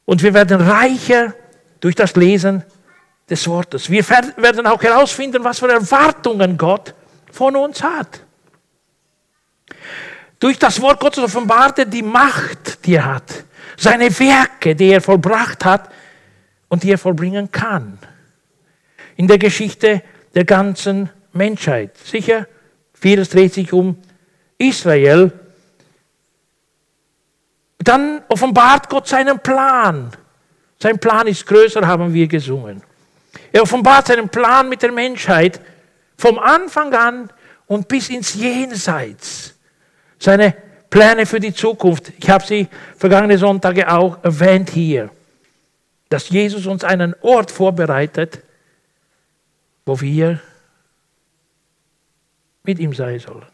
Und 0.05 0.23
wir 0.23 0.33
werden 0.33 0.61
reicher 0.61 1.33
durch 1.79 1.95
das 1.95 2.15
Lesen 2.15 2.63
des 3.29 3.47
Wortes. 3.47 3.89
Wir 3.89 4.07
werden 4.37 4.65
auch 4.65 4.81
herausfinden, 4.81 5.43
was 5.43 5.59
für 5.59 5.71
Erwartungen 5.71 6.57
Gott 6.57 6.93
von 7.31 7.55
uns 7.55 7.83
hat. 7.83 8.21
Durch 10.39 10.57
das 10.57 10.81
Wort 10.81 10.99
Gottes 10.99 11.23
offenbart 11.23 11.79
er 11.79 11.85
die 11.85 12.01
Macht, 12.01 12.85
die 12.85 12.95
er 12.95 13.05
hat, 13.05 13.43
seine 13.77 14.17
Werke, 14.19 14.75
die 14.75 14.89
er 14.91 15.01
vollbracht 15.01 15.63
hat 15.65 15.89
und 16.69 16.83
die 16.83 16.91
er 16.91 16.97
vollbringen 16.97 17.51
kann. 17.51 17.97
In 19.17 19.27
der 19.27 19.37
Geschichte 19.37 20.01
der 20.33 20.45
ganzen 20.45 21.09
Menschheit. 21.33 21.97
Sicher, 21.97 22.47
vieles 22.93 23.29
dreht 23.29 23.53
sich 23.53 23.73
um 23.73 23.97
Israel. 24.57 25.31
Dann 27.79 28.21
offenbart 28.29 28.87
Gott 28.89 29.07
seinen 29.07 29.39
Plan. 29.39 30.11
Sein 30.81 30.97
Plan 30.99 31.27
ist 31.27 31.45
größer, 31.45 31.85
haben 31.85 32.13
wir 32.13 32.27
gesungen. 32.27 32.81
Er 33.51 33.63
offenbart 33.63 34.07
seinen 34.07 34.29
Plan 34.29 34.69
mit 34.69 34.81
der 34.81 34.91
Menschheit 34.91 35.59
vom 36.17 36.39
Anfang 36.39 36.93
an 36.93 37.29
und 37.67 37.87
bis 37.87 38.09
ins 38.09 38.35
Jenseits. 38.35 39.55
Seine 40.17 40.55
Pläne 40.89 41.25
für 41.25 41.39
die 41.39 41.53
Zukunft. 41.53 42.11
Ich 42.17 42.29
habe 42.29 42.45
sie 42.45 42.67
vergangene 42.97 43.37
Sonntage 43.37 43.91
auch 43.91 44.23
erwähnt 44.23 44.69
hier 44.69 45.09
dass 46.09 46.29
Jesus 46.29 46.65
uns 46.65 46.83
einen 46.83 47.15
Ort 47.21 47.51
vorbereitet, 47.51 48.43
wo 49.85 50.01
wir 50.01 50.41
mit 52.63 52.79
ihm 52.79 52.93
sein 52.93 53.19
sollen. 53.19 53.45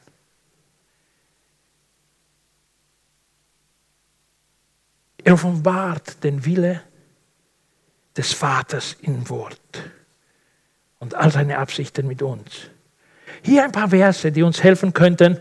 Er 5.24 5.34
offenbart 5.34 6.24
den 6.24 6.46
Wille 6.46 6.82
des 8.16 8.34
Vaters 8.34 8.96
im 9.02 9.28
Wort 9.30 9.60
und 11.00 11.16
all 11.16 11.32
seine 11.32 11.58
Absichten 11.58 12.08
mit 12.08 12.22
uns. 12.22 12.70
Hier 13.42 13.64
ein 13.64 13.72
paar 13.72 13.90
Verse, 13.90 14.32
die 14.32 14.44
uns 14.44 14.64
helfen 14.64 14.94
könnten, 14.94 15.40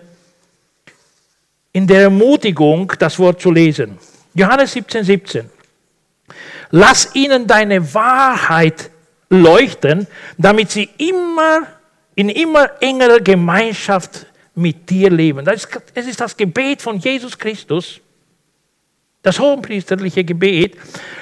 in 1.72 1.86
der 1.86 2.02
Ermutigung 2.02 2.92
das 2.98 3.18
Wort 3.18 3.40
zu 3.40 3.50
lesen. 3.50 3.98
Johannes 4.34 4.72
17, 4.72 5.04
17. 5.04 5.50
Lass 6.76 7.14
ihnen 7.14 7.46
deine 7.46 7.94
Wahrheit 7.94 8.90
leuchten, 9.30 10.08
damit 10.36 10.72
sie 10.72 10.90
immer 10.98 11.68
in 12.16 12.28
immer 12.28 12.68
engerer 12.82 13.20
Gemeinschaft 13.20 14.26
mit 14.56 14.90
dir 14.90 15.08
leben. 15.08 15.44
Das 15.44 15.54
ist, 15.66 15.68
es 15.94 16.06
ist 16.08 16.20
das 16.20 16.36
Gebet 16.36 16.82
von 16.82 16.98
Jesus 16.98 17.38
Christus, 17.38 18.00
das 19.22 19.38
hohenpriesterliche 19.38 20.24
Gebet. 20.24 20.76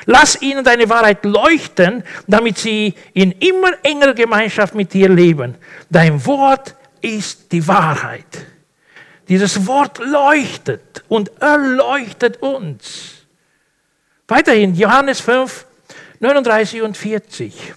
Lass 0.07 0.41
ihnen 0.41 0.65
deine 0.65 0.88
Wahrheit 0.88 1.23
leuchten, 1.23 2.03
damit 2.27 2.57
sie 2.57 2.95
in 3.12 3.33
immer 3.33 3.73
engerer 3.83 4.15
Gemeinschaft 4.15 4.75
mit 4.75 4.95
dir 4.95 5.11
leben. 5.11 5.57
Dein 5.91 6.25
Wort 6.25 6.75
ist 7.03 7.53
die 7.53 7.69
Wahrheit. 7.69 8.47
Dieses 9.29 9.67
Wort 9.67 9.99
leuchtet 9.99 11.05
und 11.09 11.31
erleuchtet 11.43 12.41
uns. 12.41 13.22
Weiterhin 14.33 14.75
Johannes 14.75 15.21
5, 15.21 15.66
39 16.21 16.81
und 16.81 16.97
40. 16.97 17.75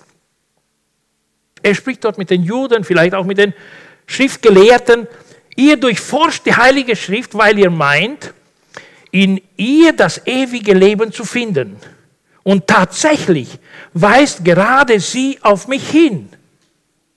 Er 1.62 1.76
spricht 1.76 2.06
dort 2.06 2.18
mit 2.18 2.30
den 2.30 2.44
Juden, 2.44 2.86
vielleicht 2.86 3.13
auch 3.13 3.26
mit 3.26 3.39
den 3.39 3.54
Schriftgelehrten. 4.08 5.06
Ihr 5.58 5.76
durchforscht 5.76 6.46
die 6.46 6.56
Heilige 6.56 6.96
Schrift, 6.96 7.38
weil 7.38 7.60
ihr 7.60 7.70
meint, 7.70 8.34
in 9.12 9.41
ihr 9.58 9.91
das 9.91 10.26
ewige 10.26 10.74
Leben 10.74 11.12
zu 11.12 11.26
finden. 11.26 11.76
Und 12.44 12.68
tatsächlich 12.68 13.60
weist 13.94 14.46
gerade 14.46 15.02
sie 15.02 15.38
auf 15.41 15.68
mich 15.68 15.89
hin, 15.89 16.30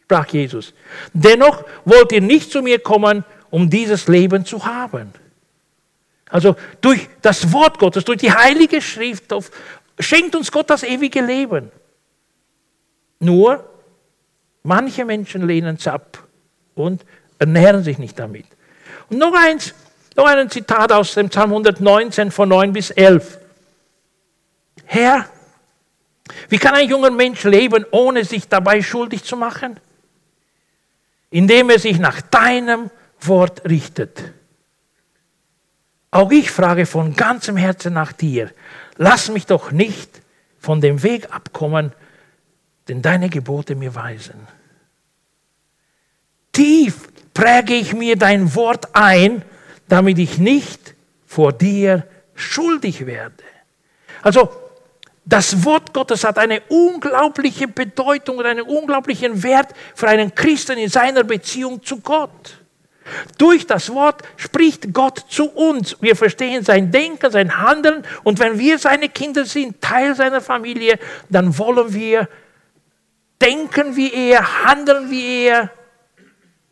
sprach 0.02 0.26
Jesus. 0.26 0.74
Dennoch 1.12 1.62
wollt 1.84 2.10
ihr 2.10 2.22
nicht 2.22 2.50
zu 2.50 2.60
mir 2.60 2.80
kommen, 2.80 3.24
um 3.50 3.70
dieses 3.70 4.08
Leben 4.08 4.44
zu 4.44 4.66
haben. 4.66 5.12
Also 6.30 6.56
durch 6.80 7.08
das 7.22 7.52
Wort 7.52 7.78
Gottes, 7.78 8.04
durch 8.04 8.18
die 8.18 8.32
Heilige 8.32 8.80
Schrift 8.82 9.32
schenkt 9.98 10.34
uns 10.34 10.52
Gott 10.52 10.70
das 10.70 10.82
ewige 10.82 11.20
Leben. 11.20 11.70
Nur 13.20 13.64
manche 14.62 15.04
Menschen 15.04 15.46
lehnen 15.46 15.76
es 15.76 15.86
ab 15.86 16.26
und 16.74 17.04
ernähren 17.38 17.82
sich 17.82 17.98
nicht 17.98 18.18
damit. 18.18 18.46
Und 19.10 19.18
noch 19.18 19.34
eins, 19.34 19.74
noch 20.16 20.26
ein 20.26 20.50
Zitat 20.50 20.92
aus 20.92 21.14
dem 21.14 21.28
Psalm 21.28 21.50
119 21.50 22.30
von 22.30 22.48
9 22.48 22.72
bis 22.72 22.90
11. 22.90 23.38
Herr, 24.84 25.28
wie 26.48 26.58
kann 26.58 26.74
ein 26.74 26.88
junger 26.88 27.10
Mensch 27.10 27.44
leben, 27.44 27.86
ohne 27.90 28.24
sich 28.24 28.48
dabei 28.48 28.82
schuldig 28.82 29.24
zu 29.24 29.36
machen? 29.36 29.80
Indem 31.30 31.70
er 31.70 31.78
sich 31.78 31.98
nach 31.98 32.20
deinem 32.22 32.90
Wort 33.20 33.68
richtet. 33.68 34.32
Auch 36.10 36.30
ich 36.30 36.50
frage 36.50 36.86
von 36.86 37.14
ganzem 37.14 37.56
Herzen 37.56 37.92
nach 37.92 38.12
dir. 38.12 38.50
Lass 38.96 39.28
mich 39.28 39.46
doch 39.46 39.72
nicht 39.72 40.22
von 40.58 40.80
dem 40.80 41.02
Weg 41.02 41.32
abkommen, 41.34 41.92
den 42.88 43.02
deine 43.02 43.28
Gebote 43.28 43.74
mir 43.74 43.94
weisen. 43.94 44.48
Tief 46.52 47.08
präge 47.34 47.74
ich 47.74 47.92
mir 47.92 48.16
dein 48.16 48.54
Wort 48.54 48.88
ein, 48.94 49.42
damit 49.88 50.18
ich 50.18 50.38
nicht 50.38 50.94
vor 51.26 51.52
dir 51.52 52.06
schuldig 52.34 53.06
werde. 53.06 53.44
Also 54.22 54.50
das 55.24 55.64
Wort 55.64 55.92
Gottes 55.92 56.24
hat 56.24 56.38
eine 56.38 56.62
unglaubliche 56.68 57.68
Bedeutung 57.68 58.38
und 58.38 58.46
einen 58.46 58.62
unglaublichen 58.62 59.42
Wert 59.42 59.74
für 59.94 60.08
einen 60.08 60.34
Christen 60.34 60.78
in 60.78 60.88
seiner 60.88 61.22
Beziehung 61.22 61.82
zu 61.82 62.00
Gott. 62.00 62.58
Durch 63.36 63.66
das 63.66 63.92
Wort 63.92 64.22
spricht 64.36 64.92
Gott 64.92 65.24
zu 65.28 65.50
uns. 65.50 65.96
Wir 66.00 66.16
verstehen 66.16 66.64
sein 66.64 66.90
Denken, 66.90 67.30
sein 67.30 67.58
Handeln 67.58 68.04
und 68.24 68.38
wenn 68.38 68.58
wir 68.58 68.78
seine 68.78 69.08
Kinder 69.08 69.44
sind, 69.44 69.80
Teil 69.80 70.14
seiner 70.14 70.40
Familie, 70.40 70.98
dann 71.28 71.56
wollen 71.58 71.92
wir 71.92 72.28
denken 73.40 73.96
wie 73.96 74.12
er, 74.12 74.64
handeln 74.64 75.10
wie 75.10 75.46
er 75.46 75.70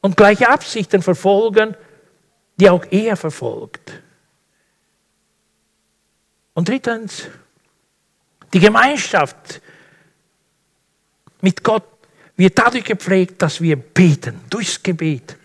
und 0.01 0.16
gleiche 0.16 0.49
Absichten 0.49 1.03
verfolgen 1.03 1.77
die 2.57 2.70
auch 2.70 2.85
er 2.90 3.16
verfolgt. 3.16 3.92
Und 6.55 6.68
drittens, 6.68 7.29
die 8.53 8.61
Gemeinschaft 8.61 9.61
mit 11.42 11.62
Gott 11.62 11.85
wird 12.37 12.59
dadurch 12.59 12.85
gepflegt, 12.85 13.42
dass 13.42 13.61
wir 13.61 13.77
beten, 13.77 14.40
durchs 14.49 14.83
Gebet. 14.83 15.37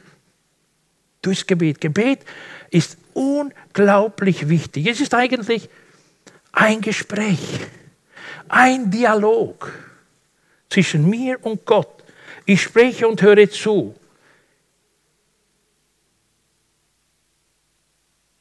Durchs 1.22 1.46
Gebet. 1.46 1.80
Gebet 1.80 2.26
ist 2.70 2.98
unglaublich 3.14 4.50
wichtig. 4.50 4.88
Es 4.88 5.00
ist 5.00 5.14
eigentlich 5.14 5.70
ein 6.52 6.82
Gespräch, 6.82 7.60
ein 8.50 8.90
Dialog 8.90 9.72
zwischen 10.70 11.10
mir 11.10 11.44
und 11.46 11.66
Gott. 11.66 12.04
Ich 12.46 12.64
spreche 12.64 13.08
und 13.08 13.22
höre 13.22 13.50
zu. 13.50 13.96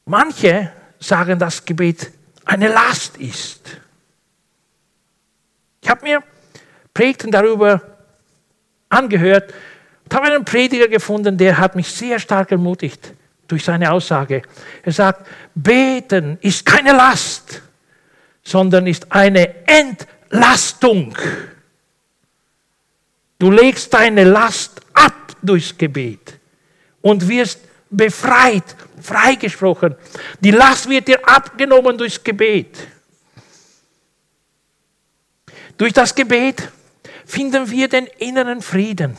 Manche 0.05 0.71
sagen, 0.99 1.39
dass 1.39 1.63
Gebet 1.63 2.11
eine 2.45 2.67
Last 2.67 3.17
ist. 3.17 3.61
Ich 5.81 5.89
habe 5.89 6.03
mir 6.03 6.23
Predigten 6.93 7.31
darüber 7.31 7.81
angehört 8.89 9.53
und 10.11 10.17
habe 10.17 10.27
einen 10.27 10.43
Prediger 10.43 10.89
gefunden, 10.89 11.37
der 11.37 11.57
hat 11.57 11.73
mich 11.73 11.87
sehr 11.87 12.19
stark 12.19 12.51
ermutigt 12.51 13.13
durch 13.47 13.63
seine 13.63 13.89
Aussage. 13.93 14.41
Er 14.83 14.91
sagt, 14.91 15.25
beten 15.55 16.37
ist 16.41 16.65
keine 16.65 16.91
Last, 16.91 17.61
sondern 18.43 18.87
ist 18.87 19.09
eine 19.09 19.65
Entlastung. 19.65 21.15
Du 23.39 23.51
legst 23.51 23.93
deine 23.93 24.25
Last 24.25 24.81
ab 24.93 25.13
durchs 25.41 25.77
Gebet 25.77 26.37
und 26.99 27.25
wirst 27.29 27.61
befreit, 27.89 28.75
freigesprochen. 29.01 29.95
Die 30.41 30.51
Last 30.51 30.89
wird 30.89 31.07
dir 31.07 31.25
abgenommen 31.25 31.97
durchs 31.97 32.21
Gebet. 32.21 32.85
Durch 35.77 35.93
das 35.93 36.13
Gebet 36.13 36.69
finden 37.25 37.69
wir 37.71 37.87
den 37.87 38.07
inneren 38.17 38.61
Frieden. 38.61 39.15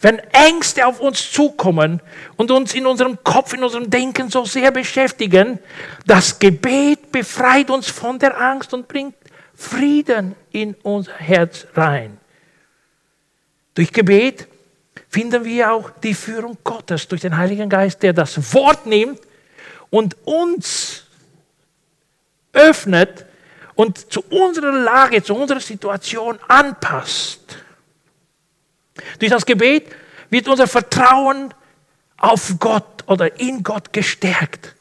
Wenn 0.00 0.18
Ängste 0.32 0.86
auf 0.86 1.00
uns 1.00 1.30
zukommen 1.32 2.00
und 2.36 2.50
uns 2.50 2.74
in 2.74 2.86
unserem 2.86 3.22
Kopf, 3.24 3.52
in 3.52 3.62
unserem 3.62 3.90
Denken 3.90 4.30
so 4.30 4.44
sehr 4.44 4.70
beschäftigen, 4.70 5.58
das 6.06 6.38
Gebet 6.38 7.12
befreit 7.12 7.70
uns 7.70 7.88
von 7.88 8.18
der 8.18 8.40
Angst 8.40 8.74
und 8.74 8.88
bringt 8.88 9.14
Frieden 9.54 10.36
in 10.52 10.74
unser 10.82 11.14
Herz 11.14 11.66
rein. 11.74 12.18
Durch 13.74 13.92
Gebet 13.92 14.46
finden 15.08 15.44
wir 15.44 15.72
auch 15.72 15.90
die 15.90 16.14
Führung 16.14 16.56
Gottes 16.62 17.08
durch 17.08 17.20
den 17.20 17.36
Heiligen 17.36 17.68
Geist, 17.68 18.02
der 18.02 18.12
das 18.12 18.54
Wort 18.54 18.86
nimmt 18.86 19.20
und 19.90 20.16
uns 20.24 21.04
öffnet 22.52 23.26
und 23.74 24.12
zu 24.12 24.22
unserer 24.30 24.72
Lage, 24.72 25.22
zu 25.22 25.34
unserer 25.34 25.60
Situation 25.60 26.38
anpasst. 26.48 27.58
Durch 29.18 29.30
das 29.30 29.44
Gebet 29.44 29.86
wird 30.30 30.48
unser 30.48 30.66
Vertrauen 30.66 31.52
auf 32.16 32.54
Gott 32.58 33.04
oder 33.06 33.38
in 33.40 33.62
Gott 33.62 33.92
gestärkt. 33.92 34.74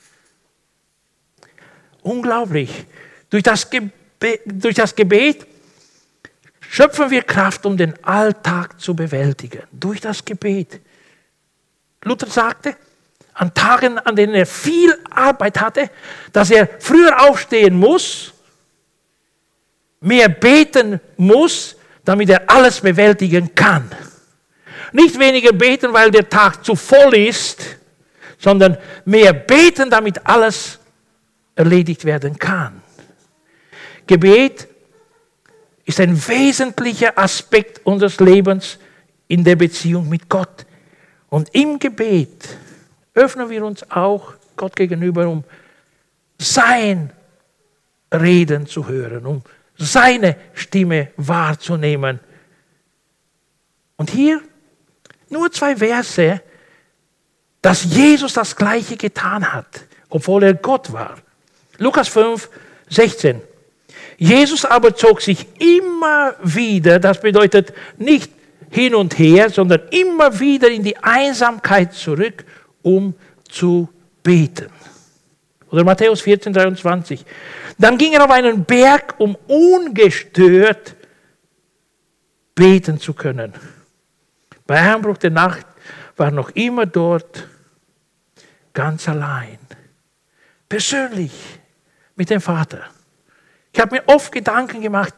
Unglaublich. 2.01 2.86
Durch 3.30 3.43
das, 3.43 3.69
Gebet, 3.69 4.41
durch 4.45 4.75
das 4.75 4.95
Gebet 4.95 5.45
schöpfen 6.60 7.10
wir 7.10 7.23
Kraft, 7.23 7.65
um 7.65 7.77
den 7.77 8.01
Alltag 8.03 8.80
zu 8.80 8.95
bewältigen. 8.95 9.63
Durch 9.71 10.01
das 10.01 10.23
Gebet. 10.23 10.80
Luther 12.03 12.27
sagte, 12.27 12.75
an 13.34 13.53
Tagen, 13.53 13.99
an 13.99 14.15
denen 14.15 14.34
er 14.34 14.45
viel 14.45 14.97
Arbeit 15.10 15.60
hatte, 15.60 15.89
dass 16.34 16.49
er 16.49 16.67
früher 16.80 17.21
aufstehen 17.30 17.77
muss, 17.77 18.34
mehr 19.99 20.30
beten 20.30 20.99
muss, 21.17 21.75
damit 22.03 22.30
er 22.30 22.49
alles 22.49 22.82
bewältigen 22.82 23.53
kann. 23.53 23.91
Nicht 24.93 25.19
weniger 25.19 25.54
beten, 25.54 25.93
weil 25.93 26.12
der 26.12 26.28
Tag 26.30 26.63
zu 26.63 26.76
voll 26.76 27.15
ist, 27.15 27.78
sondern 28.38 28.78
mehr 29.06 29.34
beten, 29.34 29.89
damit 29.89 30.26
alles 30.26 30.80
erledigt 31.56 32.06
werden 32.06 32.38
kann. 32.38 32.82
Gebet 34.06 34.67
ist 35.86 36.00
ein 36.00 36.15
wesentlicher 36.28 37.17
Aspekt 37.17 37.86
unseres 37.86 38.19
Lebens 38.19 38.78
in 39.28 39.43
der 39.43 39.56
Beziehung 39.56 40.08
mit 40.08 40.30
Gott. 40.30 40.65
Und 41.30 41.54
im 41.54 41.80
Gebet 41.80 42.47
öffnen 43.13 43.50
wir 43.50 43.65
uns 43.65 43.89
auch 43.91 44.34
Gott 44.56 44.76
gegenüber, 44.76 45.28
um 45.28 45.43
sein 46.38 47.12
Reden 48.13 48.67
zu 48.67 48.88
hören, 48.88 49.26
um 49.26 49.41
seine 49.78 50.36
Stimme 50.54 51.10
wahrzunehmen. 51.17 52.19
Und 53.97 54.10
hier 54.12 54.41
nur 55.30 55.52
zwei 55.52 55.76
Verse, 55.76 56.42
dass 57.62 57.84
Jesus 57.84 58.34
das 58.34 58.56
Gleiche 58.56 58.98
getan 58.98 59.52
hat, 59.52 59.86
obwohl 60.10 60.44
er 60.44 60.54
Gott 60.54 60.92
war. 60.94 61.18
Lukas 61.78 62.08
5, 62.08 62.50
16. 62.90 63.42
Jesus 64.18 64.66
aber 64.66 64.96
zog 64.96 65.22
sich 65.22 65.46
immer 65.60 66.36
wieder, 66.42 67.00
das 67.00 67.22
bedeutet 67.22 67.74
nicht 67.98 68.32
hin 68.70 68.96
und 68.96 69.18
her, 69.18 69.50
sondern 69.50 69.82
immer 69.92 70.40
wieder 70.40 70.70
in 70.70 70.84
die 70.84 70.98
Einsamkeit 70.98 71.94
zurück, 71.94 72.44
um 72.82 73.13
zu 73.50 73.90
beten. 74.24 74.70
Oder 75.70 75.84
Matthäus 75.84 76.22
14, 76.22 76.54
23. 76.54 77.26
Dann 77.78 77.98
ging 77.98 78.13
er 78.13 78.24
auf 78.24 78.32
einen 78.32 78.63
Berg, 78.63 79.16
um 79.18 79.38
ungestört 79.48 80.96
beten 82.56 83.00
zu 83.00 83.13
können. 83.13 83.54
Bei 84.67 84.93
Einbruch 84.93 85.17
der 85.17 85.32
Nacht 85.32 85.65
war 86.17 86.30
noch 86.30 86.49
immer 86.51 86.86
dort, 86.86 87.47
ganz 88.73 89.08
allein, 89.08 89.58
persönlich 90.67 91.32
mit 92.15 92.30
dem 92.30 92.41
Vater. 92.41 92.84
Ich 93.71 93.80
habe 93.80 93.95
mir 93.95 94.03
oft 94.08 94.32
Gedanken 94.32 94.82
gemacht, 94.82 95.15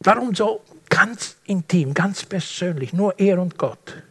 warum 0.00 0.34
so 0.34 0.62
ganz 0.88 1.36
intim, 1.44 1.92
ganz 1.92 2.24
persönlich, 2.24 2.92
nur 2.92 3.18
er 3.18 3.40
und 3.40 3.58
Gott. 3.58 4.02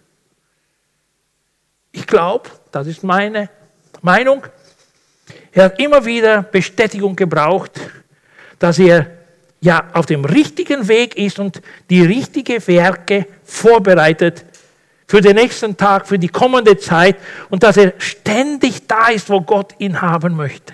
Ich 1.91 2.05
glaube, 2.05 2.49
das 2.71 2.88
ist 2.88 3.03
meine 3.03 3.49
Meinung, 4.01 4.45
er 5.51 5.65
hat 5.65 5.79
immer 5.79 6.05
wieder 6.05 6.43
Bestätigung 6.43 7.15
gebraucht, 7.15 7.79
dass 8.59 8.77
er 8.77 9.24
ja 9.65 9.89
auf 9.93 10.06
dem 10.06 10.23
richtigen 10.23 10.88
Weg 10.88 11.17
ist 11.17 11.39
und 11.39 11.62
die 11.89 12.01
richtigen 12.01 12.65
Werke 12.67 13.28
vorbereitet 13.43 14.45
für 15.08 15.21
den 15.21 15.36
nächsten 15.36 15.75
Tag, 15.75 16.08
für 16.08 16.17
die 16.17 16.30
kommende 16.30 16.78
Zeit 16.78 17.17
und 17.49 17.63
dass 17.63 17.78
er 17.78 17.93
ständig 17.97 18.88
da 18.88 19.08
ist, 19.08 19.30
wo 19.30 19.41
Gott 19.41 19.73
ihn 19.80 20.01
haben 20.01 20.36
möchte. 20.36 20.73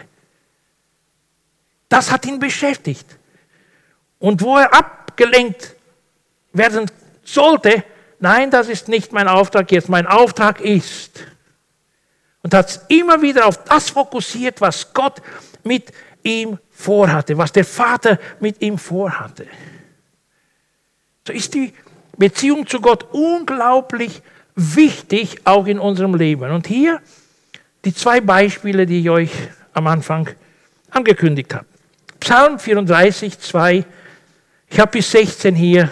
Das 1.90 2.12
hat 2.12 2.26
ihn 2.26 2.40
beschäftigt. 2.40 3.06
Und 4.20 4.42
wo 4.42 4.58
er 4.58 4.74
abgelenkt 4.74 5.76
werden 6.54 6.90
sollte, 7.24 7.84
nein, 8.20 8.52
das 8.52 8.70
ist 8.70 8.88
nicht 8.88 9.12
mein 9.12 9.28
Auftrag 9.28 9.72
jetzt, 9.72 9.90
mein 9.90 10.08
Auftrag 10.08 10.62
ist. 10.62 11.24
Und 12.44 12.54
hat 12.54 12.82
immer 12.88 13.22
wieder 13.22 13.46
auf 13.46 13.64
das 13.64 13.90
fokussiert, 13.90 14.62
was 14.62 14.94
Gott 14.94 15.22
mit 15.64 15.92
ihm 16.24 16.58
vorhatte, 16.82 17.38
was 17.38 17.52
der 17.52 17.66
Vater 17.66 18.20
mit 18.40 18.62
ihm 18.62 18.78
vorhatte. 18.78 19.46
So 21.28 21.34
ist 21.34 21.54
die 21.54 21.74
Beziehung 22.18 22.66
zu 22.68 22.82
Gott 22.82 23.08
unglaublich 23.12 24.22
wichtig, 24.56 25.42
auch 25.46 25.68
in 25.68 25.80
unserem 25.80 26.16
Leben. 26.16 26.52
Und 26.52 26.68
hier 26.68 27.00
die 27.86 27.94
zwei 27.94 28.22
Beispiele, 28.22 28.86
die 28.86 29.02
ich 29.02 29.10
euch 29.10 29.32
am 29.74 29.88
Anfang 29.88 30.30
angekündigt 30.90 31.54
habe. 31.54 31.66
Psalm 32.20 32.60
34, 32.60 33.40
2. 33.40 33.86
Ich 34.70 34.80
habe 34.80 34.92
bis 34.92 35.12
16 35.12 35.56
hier 35.56 35.90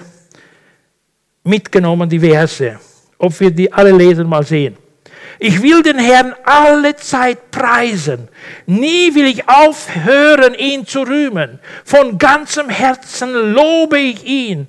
mitgenommen, 1.43 2.09
die 2.09 2.19
Verse. 2.19 2.79
Ob 3.17 3.39
wir 3.39 3.51
die 3.51 3.71
alle 3.71 3.91
lesen, 3.91 4.27
mal 4.27 4.43
sehen. 4.43 4.77
Ich 5.39 5.61
will 5.61 5.81
den 5.81 5.97
Herrn 5.97 6.35
alle 6.43 6.97
Zeit 6.97 7.49
preisen. 7.49 8.27
Nie 8.65 9.15
will 9.15 9.25
ich 9.25 9.47
aufhören, 9.47 10.53
ihn 10.53 10.85
zu 10.85 11.03
rühmen. 11.03 11.59
Von 11.85 12.17
ganzem 12.17 12.69
Herzen 12.69 13.53
lobe 13.53 13.99
ich 13.99 14.25
ihn. 14.25 14.67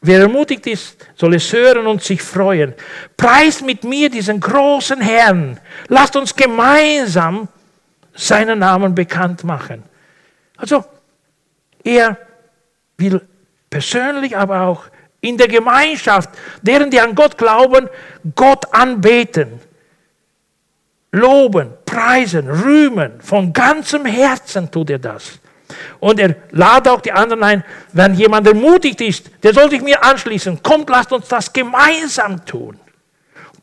Wer 0.00 0.20
ermutigt 0.20 0.66
ist, 0.66 1.06
soll 1.16 1.34
es 1.34 1.52
hören 1.52 1.86
und 1.86 2.02
sich 2.02 2.22
freuen. 2.22 2.74
Preist 3.16 3.64
mit 3.64 3.84
mir 3.84 4.08
diesen 4.08 4.40
großen 4.40 5.00
Herrn. 5.00 5.60
Lasst 5.88 6.16
uns 6.16 6.34
gemeinsam 6.34 7.48
seinen 8.14 8.60
Namen 8.60 8.94
bekannt 8.94 9.44
machen. 9.44 9.82
Also, 10.56 10.84
er 11.84 12.16
will 12.96 13.20
persönlich, 13.68 14.36
aber 14.36 14.62
auch 14.62 14.84
in 15.26 15.36
der 15.36 15.48
Gemeinschaft, 15.48 16.30
deren, 16.62 16.90
die 16.90 17.00
an 17.00 17.14
Gott 17.14 17.36
glauben, 17.36 17.88
Gott 18.34 18.72
anbeten, 18.72 19.60
loben, 21.12 21.72
preisen, 21.84 22.48
rühmen. 22.48 23.20
Von 23.20 23.52
ganzem 23.52 24.04
Herzen 24.04 24.70
tut 24.70 24.90
er 24.90 24.98
das. 24.98 25.40
Und 25.98 26.20
er 26.20 26.36
lade 26.50 26.92
auch 26.92 27.00
die 27.00 27.12
anderen 27.12 27.42
ein, 27.42 27.64
wenn 27.92 28.14
jemand 28.14 28.46
ermutigt 28.46 29.00
ist, 29.00 29.30
der 29.42 29.52
soll 29.52 29.70
sich 29.70 29.82
mir 29.82 30.02
anschließen. 30.04 30.62
Kommt, 30.62 30.88
lasst 30.88 31.12
uns 31.12 31.28
das 31.28 31.52
gemeinsam 31.52 32.44
tun. 32.44 32.78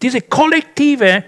Diese 0.02 0.22
kollektive 0.22 1.24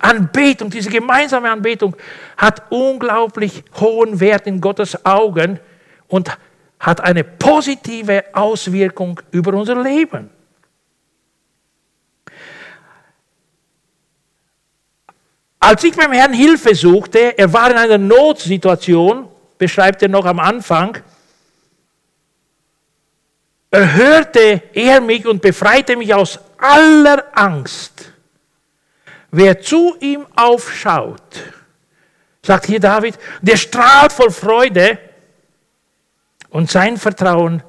Anbetung, 0.00 0.70
diese 0.70 0.90
gemeinsame 0.90 1.50
Anbetung 1.50 1.94
hat 2.36 2.62
unglaublich 2.70 3.62
hohen 3.78 4.18
Wert 4.18 4.46
in 4.46 4.60
Gottes 4.60 5.04
Augen 5.04 5.60
und 6.08 6.30
hat 6.80 7.02
eine 7.02 7.22
positive 7.22 8.24
Auswirkung 8.32 9.20
über 9.30 9.52
unser 9.52 9.80
Leben. 9.80 10.30
Als 15.58 15.84
ich 15.84 15.94
beim 15.94 16.12
Herrn 16.12 16.32
Hilfe 16.32 16.74
suchte, 16.74 17.36
er 17.36 17.52
war 17.52 17.70
in 17.70 17.76
einer 17.76 17.98
Notsituation, 17.98 19.28
beschreibt 19.58 20.02
er 20.02 20.08
noch 20.08 20.24
am 20.24 20.40
Anfang, 20.40 20.96
erhörte 23.70 24.62
er 24.72 25.02
mich 25.02 25.26
und 25.26 25.42
befreite 25.42 25.96
mich 25.96 26.14
aus 26.14 26.38
aller 26.56 27.26
Angst. 27.32 28.10
Wer 29.30 29.60
zu 29.60 29.96
ihm 30.00 30.26
aufschaut, 30.34 31.20
sagt 32.42 32.66
hier 32.66 32.80
David, 32.80 33.18
der 33.42 33.58
strahlt 33.58 34.12
voll 34.12 34.30
Freude, 34.30 34.98
und 36.50 36.70
sein 36.70 36.96
Vertrauen, 36.96 37.62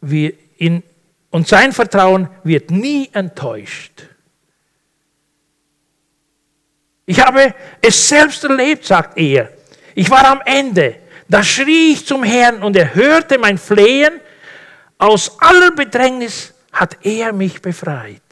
wird 0.00 0.38
in, 0.56 0.82
und 1.30 1.48
sein 1.48 1.72
Vertrauen 1.72 2.28
wird 2.44 2.70
nie 2.70 3.10
enttäuscht. 3.12 4.04
Ich 7.06 7.20
habe 7.20 7.54
es 7.80 8.08
selbst 8.08 8.44
erlebt, 8.44 8.84
sagt 8.84 9.18
er. 9.18 9.50
Ich 9.94 10.08
war 10.10 10.26
am 10.26 10.40
Ende. 10.44 10.96
Da 11.28 11.42
schrie 11.42 11.92
ich 11.92 12.06
zum 12.06 12.22
Herrn 12.22 12.62
und 12.62 12.76
er 12.76 12.94
hörte 12.94 13.38
mein 13.38 13.58
Flehen. 13.58 14.20
Aus 14.98 15.40
aller 15.40 15.72
Bedrängnis 15.72 16.54
hat 16.72 16.98
er 17.02 17.32
mich 17.32 17.60
befreit. 17.60 18.22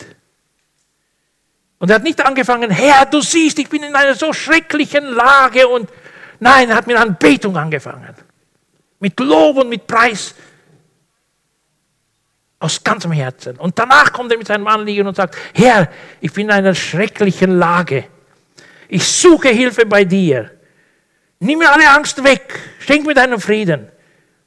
Und 1.78 1.90
er 1.90 1.96
hat 1.96 2.02
nicht 2.02 2.24
angefangen, 2.24 2.70
Herr, 2.70 3.06
du 3.06 3.20
siehst, 3.20 3.58
ich 3.58 3.68
bin 3.68 3.82
in 3.82 3.94
einer 3.96 4.14
so 4.14 4.32
schrecklichen 4.32 5.04
Lage 5.04 5.66
und 5.66 5.90
nein, 6.38 6.70
er 6.70 6.76
hat 6.76 6.86
mit 6.86 6.96
Anbetung 6.96 7.56
angefangen 7.56 8.14
mit 9.00 9.18
Lob 9.18 9.56
und 9.56 9.68
mit 9.68 9.86
Preis 9.86 10.34
aus 12.58 12.84
ganzem 12.84 13.12
Herzen. 13.12 13.56
Und 13.56 13.78
danach 13.78 14.12
kommt 14.12 14.30
er 14.30 14.38
mit 14.38 14.46
seinem 14.46 14.66
Anliegen 14.66 15.06
und 15.06 15.16
sagt, 15.16 15.36
Herr, 15.54 15.90
ich 16.20 16.32
bin 16.32 16.46
in 16.46 16.52
einer 16.52 16.74
schrecklichen 16.74 17.58
Lage. 17.58 18.04
Ich 18.88 19.04
suche 19.04 19.48
Hilfe 19.48 19.86
bei 19.86 20.04
dir. 20.04 20.50
Nimm 21.40 21.58
mir 21.58 21.72
alle 21.72 21.88
Angst 21.88 22.22
weg. 22.22 22.60
Schenk 22.80 23.06
mir 23.06 23.14
deinen 23.14 23.40
Frieden. 23.40 23.88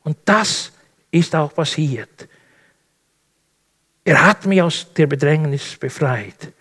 Und 0.04 0.18
das 0.26 0.72
ist 1.10 1.36
auch 1.36 1.54
passiert. 1.54 2.28
Er 4.06 4.24
hat 4.24 4.46
mich 4.46 4.62
aus 4.62 4.88
der 4.94 5.08
Bedrängnis 5.08 5.76
befreit. 5.78 6.52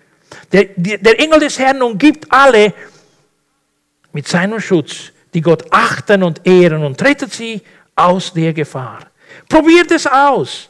Der, 0.52 0.64
der 0.76 1.20
Engel 1.20 1.40
des 1.40 1.58
Herrn 1.58 1.82
umgibt 1.82 2.32
alle 2.32 2.72
mit 4.12 4.28
seinem 4.28 4.60
Schutz, 4.60 5.12
die 5.34 5.40
Gott 5.40 5.64
achten 5.70 6.22
und 6.22 6.46
ehren 6.46 6.84
und 6.84 7.02
rettet 7.02 7.32
sie 7.32 7.60
aus 7.94 8.32
der 8.32 8.52
Gefahr. 8.52 9.00
Probiert 9.48 9.90
es 9.90 10.06
aus 10.06 10.68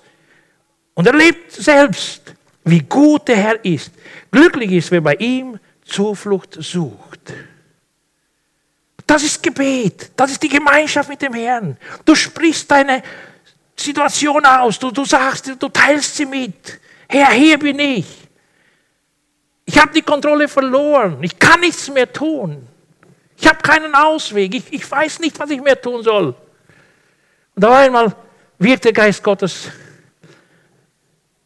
und 0.95 1.07
erlebt 1.07 1.53
selbst, 1.53 2.35
wie 2.65 2.81
gut 2.81 3.29
der 3.29 3.37
Herr 3.37 3.65
ist. 3.65 3.91
Glücklich 4.31 4.73
ist, 4.73 4.91
wer 4.91 5.01
bei 5.01 5.15
ihm 5.15 5.59
Zuflucht 5.85 6.57
sucht. 6.61 7.35
Das 9.07 9.23
ist 9.23 9.43
Gebet, 9.43 10.13
das 10.17 10.33
ist 10.33 10.43
die 10.43 10.49
Gemeinschaft 10.49 11.09
mit 11.09 11.21
dem 11.21 11.35
Herrn. 11.35 11.77
Du 12.05 12.15
sprichst 12.15 12.71
deine 12.71 13.03
Situation 13.77 14.45
aus, 14.47 14.79
du, 14.79 14.91
du 14.91 15.05
sagst, 15.05 15.53
du 15.59 15.69
teilst 15.69 16.17
sie 16.17 16.27
mit. 16.27 16.81
Herr, 17.09 17.33
hier 17.33 17.59
bin 17.59 17.79
ich. 17.79 18.07
Ich 19.65 19.79
habe 19.79 19.93
die 19.93 20.03
Kontrolle 20.03 20.49
verloren, 20.49 21.19
ich 21.23 21.39
kann 21.39 21.61
nichts 21.61 21.91
mehr 21.91 22.11
tun. 22.11 22.67
Ich 23.37 23.47
habe 23.49 23.59
keinen 23.59 23.95
Ausweg, 23.95 24.55
ich, 24.55 24.73
ich 24.73 24.91
weiß 24.91 25.19
nicht, 25.19 25.39
was 25.39 25.51
ich 25.51 25.61
mehr 25.61 25.81
tun 25.81 26.03
soll. 26.03 26.35
Und 27.55 27.65
auf 27.65 27.75
einmal 27.75 28.17
wirkt 28.59 28.85
der 28.85 28.93
Geist 28.93 29.23
Gottes 29.23 29.71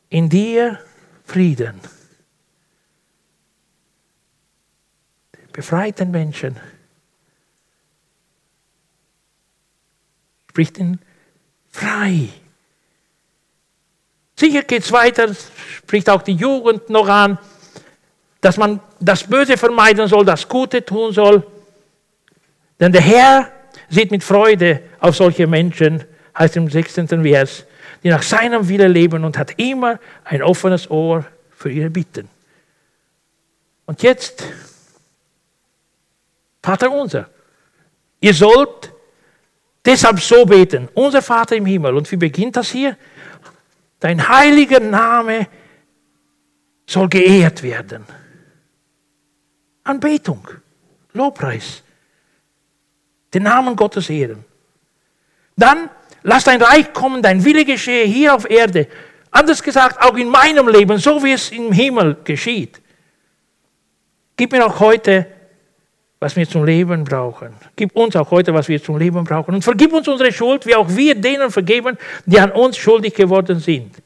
in 0.09 0.29
dir 0.29 0.79
Frieden. 1.25 1.81
Den 5.55 6.11
Menschen. 6.11 6.57
Spricht 10.51 10.79
ihn 10.79 11.01
frei. 11.71 12.29
Sicher 14.39 14.63
geht 14.63 14.85
es 14.85 14.93
weiter, 14.93 15.35
spricht 15.79 16.09
auch 16.11 16.23
die 16.23 16.35
Jugend 16.35 16.91
noch 16.91 17.09
an, 17.09 17.39
dass 18.41 18.57
man 18.59 18.81
das 19.01 19.25
Böse 19.25 19.57
vermeiden 19.57 20.07
soll, 20.09 20.25
das 20.25 20.47
Gute 20.47 20.85
tun 20.85 21.13
soll. 21.13 21.47
Denn 22.79 22.93
der 22.93 23.01
Herr 23.01 23.53
sieht 23.89 24.11
mit 24.11 24.25
Freude 24.25 24.83
auf 25.01 25.17
solche 25.17 25.47
Menschen, 25.47 26.05
heißt 26.37 26.57
im 26.57 26.69
16. 26.69 27.09
Vers, 27.09 27.65
die 28.03 28.09
nach 28.09 28.23
seinem 28.23 28.69
Wille 28.69 28.89
leben 28.89 29.25
und 29.25 29.39
hat 29.39 29.59
immer 29.59 29.99
ein 30.25 30.43
offenes 30.43 30.91
Ohr 30.91 31.25
für 31.51 31.71
ihre 31.71 31.91
Bitten. 31.91 32.29
Und 33.87 34.03
jetzt, 34.03 34.45
Vater 36.63 36.91
unser, 36.91 37.29
ihr 38.21 38.35
sollt 38.35 38.93
deshalb 39.85 40.21
so 40.21 40.45
beten, 40.45 40.89
unser 40.95 41.23
Vater 41.23 41.57
im 41.57 41.67
Himmel. 41.67 41.97
Und 41.97 42.11
wie 42.11 42.17
beginnt 42.17 42.57
das 42.57 42.71
hier? 42.71 42.97
Dein 44.01 44.29
heiliger 44.29 44.81
Name 44.81 45.47
soll 46.87 47.09
geehrt 47.09 47.63
werden. 47.63 48.05
Anbetung, 49.85 50.47
Lobpreis, 51.13 51.83
den 53.37 53.43
Namen 53.43 53.77
Gottes 53.77 54.09
ehren. 54.09 54.45
Dann 55.57 55.91
lass 56.23 56.45
dein 56.45 56.61
Reich 56.61 56.93
kommen, 56.93 57.23
dein 57.23 57.45
Wille 57.45 57.65
geschehe 57.65 58.07
hier 58.07 58.35
auf 58.35 58.49
Erde. 58.49 58.89
Anders 59.31 59.63
gesagt, 59.63 60.03
auch 60.03 60.17
in 60.17 60.29
meinem 60.29 60.69
Leben, 60.69 60.97
so 60.97 61.23
wie 61.23 61.33
es 61.33 61.51
im 61.51 61.71
Himmel 61.71 62.17
geschieht. 62.25 62.81
Gib 64.37 64.53
mir 64.53 64.65
auch 64.65 64.81
heute, 64.81 65.27
was 66.19 66.35
wir 66.35 66.49
zum 66.49 66.65
Leben 66.65 67.05
brauchen. 67.05 67.53
Gib 67.75 67.95
uns 67.95 68.17
auch 68.17 68.31
heute, 68.31 68.55
was 68.55 68.69
wir 68.69 68.83
zum 68.83 68.97
Leben 68.97 69.23
brauchen. 69.25 69.55
Und 69.55 69.63
vergib 69.63 69.93
uns 69.93 70.09
unsere 70.09 70.33
Schuld, 70.33 70.65
wie 70.65 70.75
auch 70.75 70.89
wir 70.89 71.15
denen 71.15 71.51
vergeben, 71.51 71.99
die 72.25 72.41
an 72.41 72.53
uns 72.53 72.79
schuldig 72.79 73.15
geworden 73.15 73.61
sind. 73.61 73.97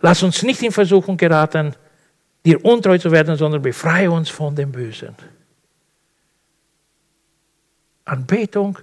Lass 0.00 0.22
uns 0.22 0.42
nicht 0.42 0.62
in 0.62 0.72
Versuchung 0.72 1.16
geraten, 1.16 1.74
dir 2.44 2.62
untreu 2.62 2.98
zu 2.98 3.10
werden, 3.10 3.36
sondern 3.36 3.62
befreie 3.62 4.10
uns 4.10 4.28
von 4.28 4.54
dem 4.54 4.70
Bösen. 4.70 5.16
Anbetung, 8.04 8.78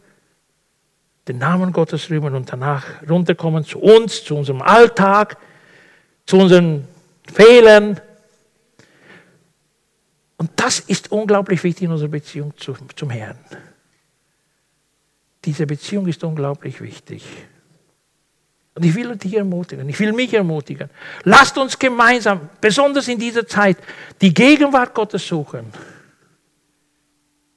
den 1.28 1.38
Namen 1.38 1.72
Gottes 1.72 2.10
rühmen 2.10 2.34
und 2.36 2.52
danach 2.52 2.86
runterkommen 3.08 3.64
zu 3.64 3.80
uns, 3.80 4.24
zu 4.24 4.36
unserem 4.36 4.62
Alltag, 4.62 5.38
zu 6.26 6.38
unseren 6.38 6.88
Fehlern. 7.32 8.00
Und 10.38 10.52
das 10.56 10.80
ist 10.80 11.12
unglaublich 11.12 11.64
wichtig 11.64 11.84
in 11.84 11.92
unserer 11.92 12.10
Beziehung 12.10 12.54
zum 12.58 13.10
Herrn. 13.10 13.38
Diese 15.46 15.66
Beziehung 15.66 16.08
ist 16.08 16.24
unglaublich 16.24 16.82
wichtig. 16.82 17.24
Und 18.74 18.86
ich 18.86 18.96
will 18.96 19.16
dich 19.18 19.36
ermutigen, 19.36 19.90
ich 19.90 20.00
will 20.00 20.14
mich 20.14 20.34
ermutigen. 20.34 20.90
Lasst 21.24 21.58
uns 21.58 21.78
gemeinsam, 21.78 22.50
besonders 22.62 23.08
in 23.08 23.20
dieser 23.20 23.46
Zeit, 23.46 23.78
die 24.22 24.34
Gegenwart 24.34 24.94
Gottes 24.94 25.28
suchen. 25.28 25.72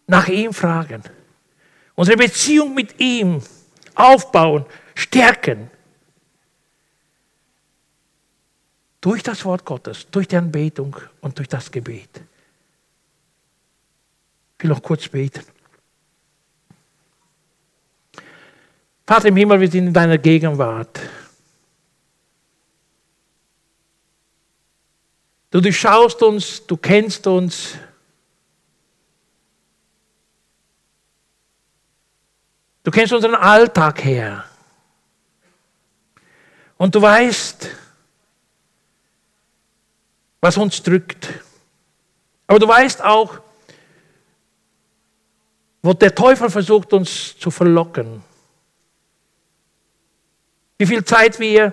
Nach 0.07 0.29
ihm 0.29 0.53
fragen. 0.53 1.03
Unsere 1.95 2.17
Beziehung 2.17 2.75
mit 2.75 2.99
ihm 3.01 3.41
aufbauen, 3.95 4.67
stärken. 4.95 5.71
Durch 9.01 9.23
das 9.23 9.45
Wort 9.45 9.65
Gottes, 9.65 10.07
durch 10.11 10.27
die 10.27 10.37
Anbetung 10.37 10.97
und 11.21 11.39
durch 11.39 11.49
das 11.49 11.71
Gebet. 11.71 12.11
Ich 14.59 14.65
will 14.65 14.71
noch 14.71 14.83
kurz 14.83 15.09
beten. 15.09 15.45
Vater 19.07 19.29
im 19.29 19.37
Himmel, 19.37 19.61
wir 19.61 19.71
sind 19.71 19.89
in 19.89 19.93
deiner 19.93 20.17
Gegenwart. 20.17 20.99
Du 25.51 25.61
durchschaust 25.61 26.23
uns, 26.23 26.67
du 26.67 26.77
kennst 26.77 27.27
uns. 27.27 27.75
Du 32.85 32.91
kennst 32.91 33.13
unseren 33.13 33.35
Alltag 33.35 34.05
her. 34.05 34.45
Und 36.77 36.95
du 36.95 37.01
weißt, 37.01 37.71
was 40.41 40.57
uns 40.59 40.83
drückt. 40.83 41.29
Aber 42.47 42.59
du 42.59 42.69
weißt 42.69 43.03
auch, 43.03 43.41
wo 45.83 45.95
der 45.95 46.15
Teufel 46.15 46.51
versucht, 46.51 46.93
uns 46.93 47.39
zu 47.39 47.51
verlocken. 47.51 48.23
Wie 50.77 50.87
viel 50.87 51.05
Zeit 51.05 51.41
wir 51.41 51.73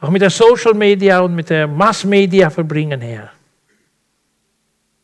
auch 0.00 0.08
mit 0.08 0.22
der 0.22 0.30
Social 0.30 0.72
Media 0.72 1.20
und 1.20 1.34
mit 1.34 1.50
der 1.50 1.66
Mass 1.66 2.04
Media 2.04 2.48
verbringen, 2.48 3.02
Herr. 3.02 3.32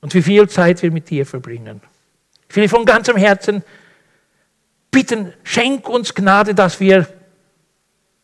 Und 0.00 0.14
wie 0.14 0.22
viel 0.22 0.48
Zeit 0.48 0.80
wir 0.82 0.90
mit 0.90 1.10
dir 1.10 1.26
verbringen. 1.26 1.82
Ich 2.48 2.56
will 2.56 2.68
von 2.68 2.84
ganzem 2.84 3.16
Herzen 3.16 3.62
bitten, 4.90 5.32
schenk 5.42 5.88
uns 5.88 6.14
Gnade, 6.14 6.54
dass 6.54 6.80
wir 6.80 7.06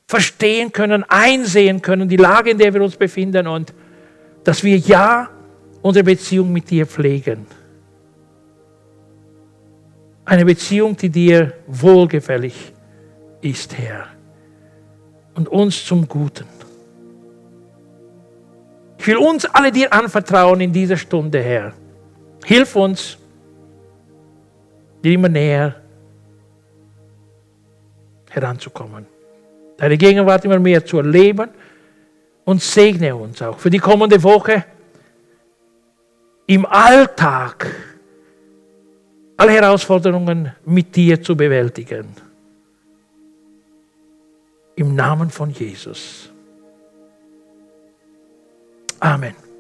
verstehen 0.07 0.73
können, 0.73 1.05
einsehen 1.09 1.83
können, 1.83 2.09
die 2.09 2.17
Lage, 2.17 2.51
in 2.51 2.59
der 2.59 2.73
wir 2.75 2.83
uns 2.83 2.97
befinden 2.97 3.47
und 3.47 3.73
dass 4.45 4.63
wir 4.63 4.77
ja 4.77 5.31
unsere 5.81 6.05
Beziehung 6.05 6.53
mit 6.53 6.71
dir 6.71 6.87
pflegen. 6.87 7.47
Eine 10.25 10.45
Beziehung, 10.45 10.97
die 10.97 11.11
dir 11.11 11.53
wohlgefällig 11.67 12.73
ist 13.41 13.77
Herr, 13.77 14.07
und 15.35 15.49
uns 15.49 15.85
zum 15.85 16.07
Guten. 16.07 16.47
Ich 18.99 19.07
will 19.07 19.17
uns 19.17 19.47
alle 19.47 19.73
dir 19.73 19.93
anvertrauen 19.93 20.61
in 20.61 20.73
dieser 20.73 20.97
Stunde, 20.97 21.43
Herr. 21.43 21.73
Hilf 22.45 22.77
uns, 22.77 23.19
dir 25.03 25.13
immer 25.13 25.29
näher 25.29 25.77
heranzukommen. 28.31 29.07
Deine 29.77 29.97
Gegenwart 29.97 30.45
immer 30.45 30.59
mehr 30.59 30.85
zu 30.85 30.99
erleben 30.99 31.51
und 32.45 32.63
segne 32.63 33.15
uns 33.15 33.43
auch 33.43 33.59
für 33.59 33.71
die 33.71 33.79
kommende 33.79 34.23
Woche 34.23 34.65
im 36.47 36.67
Alltag 36.67 37.67
alle 39.37 39.53
Herausforderungen 39.53 40.53
mit 40.65 40.95
dir 40.95 41.23
zu 41.23 41.37
bewältigen. 41.37 42.09
Im 44.77 44.95
Namen 44.95 45.31
von 45.31 45.51
Jesus. 45.51 46.31
Amen. 49.01 49.52